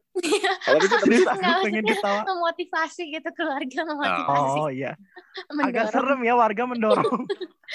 kalau 0.66 0.78
gitu 0.82 0.96
Serius 1.06 1.22
tapi 1.22 1.38
aku 1.38 1.60
pengen 1.70 1.84
ketawa 1.86 2.20
memotivasi 2.26 3.02
gitu 3.14 3.30
keluarga 3.30 3.80
memotivasi 3.86 4.58
oh 4.58 4.68
iya 4.74 4.92
agak 5.64 5.86
mendorong 5.86 5.94
serem 5.94 6.20
ya 6.26 6.34
warga 6.34 6.62
mendorong 6.66 7.22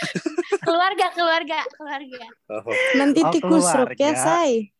keluarga 0.67 1.05
keluarga 1.15 1.59
keluarga 1.79 2.25
oh, 2.51 2.63
Nanti 2.99 3.23
Oh, 3.23 3.31
tikus 3.31 3.67
ruk 3.71 3.95
ya, 3.95 4.13
say. 4.19 4.51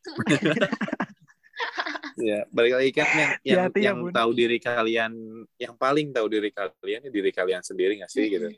Ya, 2.19 2.45
balik 2.53 2.77
lagi 2.77 2.91
kan 2.93 3.09
yang 3.15 3.31
yang, 3.41 3.59
ya, 3.73 3.89
yang 3.89 3.97
Bun. 4.05 4.13
tahu 4.13 4.29
diri 4.37 4.61
kalian, 4.61 5.13
yang 5.57 5.73
paling 5.73 6.13
tahu 6.13 6.27
diri 6.29 6.53
kalian 6.53 7.01
ya 7.07 7.09
diri 7.09 7.31
kalian 7.33 7.63
sendiri 7.65 7.97
nggak 7.97 8.11
sih 8.11 8.25
gitu. 8.29 8.53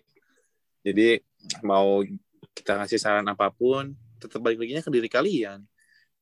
Jadi 0.84 1.24
mau 1.63 2.04
kita 2.52 2.76
kasih 2.84 3.00
saran 3.00 3.28
apa 3.30 3.48
pun, 3.54 3.96
tetap 4.20 4.44
balik 4.44 4.60
lagi 4.60 4.84
ke 4.84 4.91
diri 4.91 5.08
kalian. 5.08 5.63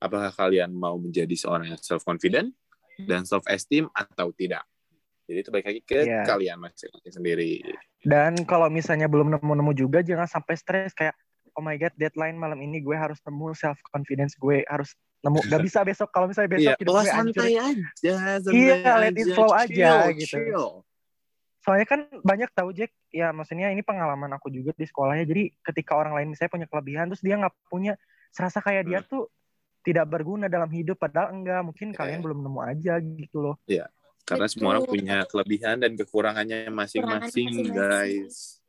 Apakah 0.04 0.36
kalian 0.36 0.76
mau 0.76 1.00
menjadi 1.00 1.32
seorang 1.32 1.72
yang 1.72 1.80
self 1.80 2.04
confident 2.04 2.52
dan 3.00 3.24
self 3.24 3.48
esteem 3.48 3.88
atau 3.90 4.36
tidak? 4.36 4.68
Jadi 5.24 5.38
itu 5.40 5.50
balik 5.50 5.66
lagi 5.66 5.82
ke 5.82 6.04
Iya. 6.04 6.28
kalian 6.28 6.60
masing-masing 6.60 7.14
sendiri. 7.16 7.64
Dan 8.04 8.44
kalau 8.44 8.68
misalnya 8.68 9.08
belum 9.08 9.32
nemu-nemu 9.32 9.72
juga 9.72 10.04
jangan 10.04 10.28
sampai 10.28 10.60
stres 10.60 10.92
kayak 10.92 11.16
oh 11.56 11.64
my 11.64 11.80
god 11.80 11.96
deadline 11.96 12.36
malam 12.36 12.60
ini 12.60 12.84
gue 12.84 12.92
harus 12.92 13.16
nemu 13.24 13.56
self 13.56 13.80
confidence 13.88 14.36
gue 14.36 14.68
harus 14.68 14.92
nemu 15.24 15.40
gak 15.48 15.64
bisa 15.64 15.80
besok 15.88 16.12
kalau 16.12 16.28
misalnya 16.28 16.52
besok 16.52 16.76
Iya, 16.76 16.82
hidup 16.84 16.92
gue 16.92 17.04
hancur. 17.08 17.46
santai 17.48 17.56
aja, 17.56 18.14
Iya, 18.52 18.92
let 19.00 19.16
it 19.16 19.28
flow 19.32 19.52
aja, 19.56 19.72
chill, 19.72 20.20
gitu. 20.20 20.36
chill. 20.44 20.68
Soalnya 21.64 21.88
kan 21.88 22.00
banyak 22.20 22.52
tahu 22.52 22.76
Jack 22.76 22.92
ya 23.08 23.32
maksudnya 23.32 23.72
ini 23.72 23.80
pengalaman 23.80 24.28
aku 24.36 24.52
juga 24.52 24.76
di 24.76 24.84
sekolahnya 24.84 25.24
jadi 25.24 25.48
ketika 25.64 25.96
orang 25.96 26.12
lain 26.12 26.28
misalnya 26.36 26.52
punya 26.52 26.68
kelebihan 26.68 27.08
terus 27.08 27.24
dia 27.24 27.40
nggak 27.40 27.56
punya 27.72 27.96
serasa 28.36 28.60
kayak 28.60 28.84
dia 28.84 29.00
Hmm. 29.00 29.08
tuh 29.08 29.24
tidak 29.84 30.08
berguna 30.08 30.48
dalam 30.48 30.68
hidup 30.68 30.96
padahal 30.96 31.32
enggak 31.32 31.62
mungkin 31.62 31.92
Iya. 31.92 31.98
kalian 31.98 32.20
belum 32.20 32.40
nemu 32.40 32.60
aja 32.64 32.94
gitu 32.98 33.38
loh. 33.40 33.56
Karena 34.24 34.48
semua 34.48 34.70
orang 34.72 34.84
Betul. 34.84 34.96
punya 34.96 35.18
kelebihan 35.28 35.76
dan 35.78 35.92
kekurangannya 35.94 36.72
masing-masing, 36.72 37.68
guys. 37.70 38.64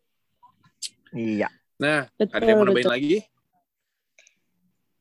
Iya. 1.10 1.46
Nah, 1.74 2.10
Betul, 2.12 2.34
ada 2.34 2.42
yang 2.44 2.58
mau 2.58 2.66
nambahin 2.66 2.82
betul. 2.82 2.92
lagi? 2.92 3.16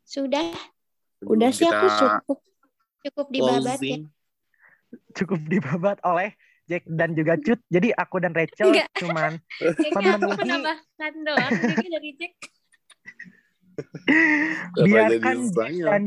sudah 0.04 0.46
Udah 1.24 1.50
Sebelum 1.50 1.58
sih 1.58 1.66
aku 1.66 1.88
cukup. 1.90 2.38
cukup 3.02 3.28
dibabat 3.30 3.80
ya. 3.80 3.98
Cukup 5.16 5.40
dibabat 5.44 5.98
oleh 6.04 6.36
Jack 6.64 6.84
dan 6.86 7.12
juga 7.12 7.34
Cut. 7.36 7.60
Jadi 7.66 7.90
aku 7.92 8.16
dan 8.20 8.32
Rachel 8.32 8.70
Enggak. 8.70 8.88
cuman 8.94 9.32
kayaknya 9.58 10.12
aku 10.12 10.22
Memenuhi- 10.22 10.38
menambahkan 10.38 11.14
doang 11.18 11.52
jadi 11.72 11.88
dari 11.90 12.10
Jack 12.14 12.34
biarkan 14.86 15.38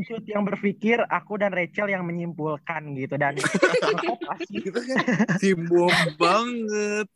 Cut 0.03 0.25
yang 0.27 0.43
berpikir, 0.47 1.03
aku 1.07 1.39
dan 1.39 1.51
Rachel 1.51 1.91
yang 1.91 2.03
menyimpulkan 2.07 2.95
gitu 2.95 3.15
dan 3.19 3.35
pasti 4.27 4.57
Kita 4.65 4.79
kan 4.81 4.97
timbul 5.39 5.91
banget. 6.15 7.09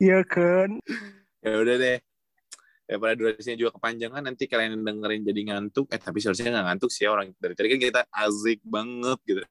ya 0.00 0.20
kan. 0.26 0.80
Ya 1.42 1.54
udah 1.58 1.76
deh. 1.78 1.98
Daripada 2.82 3.14
durasinya 3.16 3.56
juga 3.56 3.70
kepanjangan, 3.78 4.22
nanti 4.26 4.44
kalian 4.50 4.84
dengerin 4.84 5.22
jadi 5.24 5.40
ngantuk. 5.48 5.88
Eh, 5.88 6.00
tapi 6.02 6.20
seharusnya 6.20 6.52
nggak 6.52 6.66
ngantuk 6.68 6.90
sih 6.92 7.08
ya 7.08 7.14
orang. 7.14 7.32
Dari 7.38 7.54
tadi 7.56 7.68
kan 7.72 7.80
kita 7.80 8.00
asik 8.10 8.60
banget 8.66 9.18
gitu. 9.24 9.42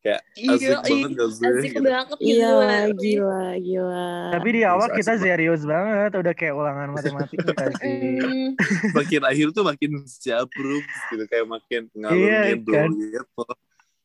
Kayak 0.00 0.20
asik 0.32 0.64
Iya, 0.64 0.76
banget 0.80 1.10
gak 1.12 1.28
sih? 1.30 1.44
asik 1.44 1.70
Gitu. 1.70 1.80
banget 1.84 2.18
Iya, 2.18 2.48
gitu 2.88 3.00
gila, 3.04 3.44
gila. 3.60 4.08
Tapi 4.32 4.48
di 4.48 4.60
awal 4.64 4.88
kita 4.90 5.12
serius 5.20 5.62
banget, 5.62 6.10
udah 6.16 6.32
kayak 6.32 6.54
ulangan 6.56 6.88
matematika 6.88 7.52
sih. 7.84 8.16
Hmm, 8.16 8.48
Makin 8.96 9.22
akhir 9.28 9.46
tuh 9.52 9.60
makin 9.60 9.90
jabruk 10.16 10.84
gitu. 11.12 11.24
Kayak 11.28 11.46
makin 11.46 11.82
ngalur 11.92 12.16
Iya, 12.16 12.40
kan? 12.40 12.90
gitu. 12.96 13.44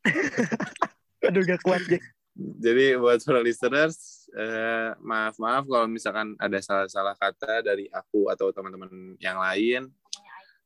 Aduh 1.25 1.41
gak 1.43 1.61
kuat 1.63 1.81
Jack. 1.87 2.03
Jadi 2.35 2.99
buat 2.99 3.23
para 3.23 3.39
listeners, 3.39 3.95
eh, 4.35 4.91
maaf 4.99 5.39
maaf 5.39 5.63
kalau 5.63 5.87
misalkan 5.87 6.35
ada 6.35 6.59
salah-salah 6.59 7.15
kata 7.15 7.63
dari 7.63 7.87
aku 7.87 8.27
atau 8.27 8.51
teman-teman 8.51 8.91
yang 9.17 9.39
lain. 9.39 9.87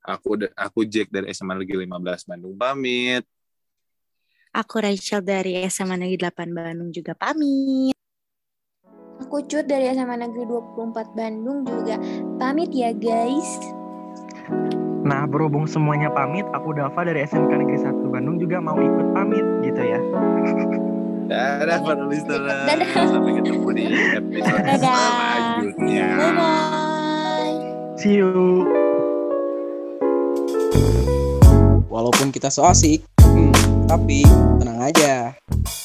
Aku 0.02 0.34
aku 0.58 0.90
Jack 0.90 1.14
dari 1.14 1.30
SMA 1.30 1.54
Negeri 1.54 1.86
15 1.86 2.26
Bandung 2.26 2.58
pamit. 2.58 3.22
Aku 4.50 4.82
Rachel 4.82 5.22
dari 5.22 5.62
SMA 5.70 5.94
Negeri 5.94 6.26
8 6.26 6.50
Bandung 6.50 6.90
juga 6.90 7.14
pamit. 7.14 7.94
aku 9.22 9.46
cut 9.46 9.70
dari 9.70 9.94
SMA 9.94 10.26
Negeri 10.26 10.50
24 10.50 11.14
Bandung 11.14 11.62
juga 11.68 12.02
pamit 12.42 12.74
ya 12.74 12.90
guys 12.96 13.62
Nah 15.06 15.30
berhubung 15.30 15.70
semuanya 15.70 16.10
pamit, 16.10 16.50
aku 16.50 16.74
Dava 16.74 17.06
dari 17.06 17.30
SMK 17.30 17.52
Negeri 17.62 17.78
1 17.78 18.10
Bandung 18.10 18.42
juga 18.42 18.58
mau 18.58 18.78
ikut 18.78 19.08
pamit 19.14 19.46
gitu 19.62 19.82
ya. 19.86 20.00
Dadah 21.30 21.78
para 21.86 22.04
listeners. 22.10 22.66
Dadah. 22.66 22.90
Sampai 23.06 23.34
ketemu 23.38 23.70
di 23.78 23.84
episode 24.18 24.66
Dadah. 24.66 24.82
selanjutnya. 24.82 26.08
Bye 26.18 26.34
bye. 26.34 27.58
See 28.02 28.18
you. 28.18 28.66
Walaupun 31.90 32.34
kita 32.34 32.50
so 32.50 32.66
asik, 32.66 33.06
hmm, 33.22 33.69
tapi 33.90 34.22
tenang 34.62 34.86
aja. 34.86 35.34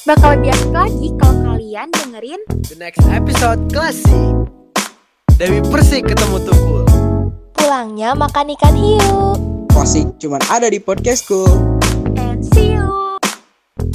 Bakal 0.05 0.37
lebih 0.37 0.53
asik 0.53 0.69
lagi 0.69 1.07
kalau 1.17 1.37
kalian 1.41 1.89
dengerin 1.89 2.41
The 2.69 2.77
Next 2.77 3.01
Episode 3.09 3.65
Klasik. 3.73 4.33
Dewi 5.41 5.65
Persik 5.73 6.05
ketemu 6.05 6.37
Tukul. 6.45 6.85
Pulangnya 7.57 8.13
makan 8.13 8.53
ikan 8.53 8.77
hiu. 8.77 9.33
Klasik 9.73 10.05
cuman 10.21 10.37
ada 10.53 10.69
di 10.69 10.77
podcastku. 10.77 11.49
And 12.13 12.45
see 12.45 12.77
you. 12.77 13.04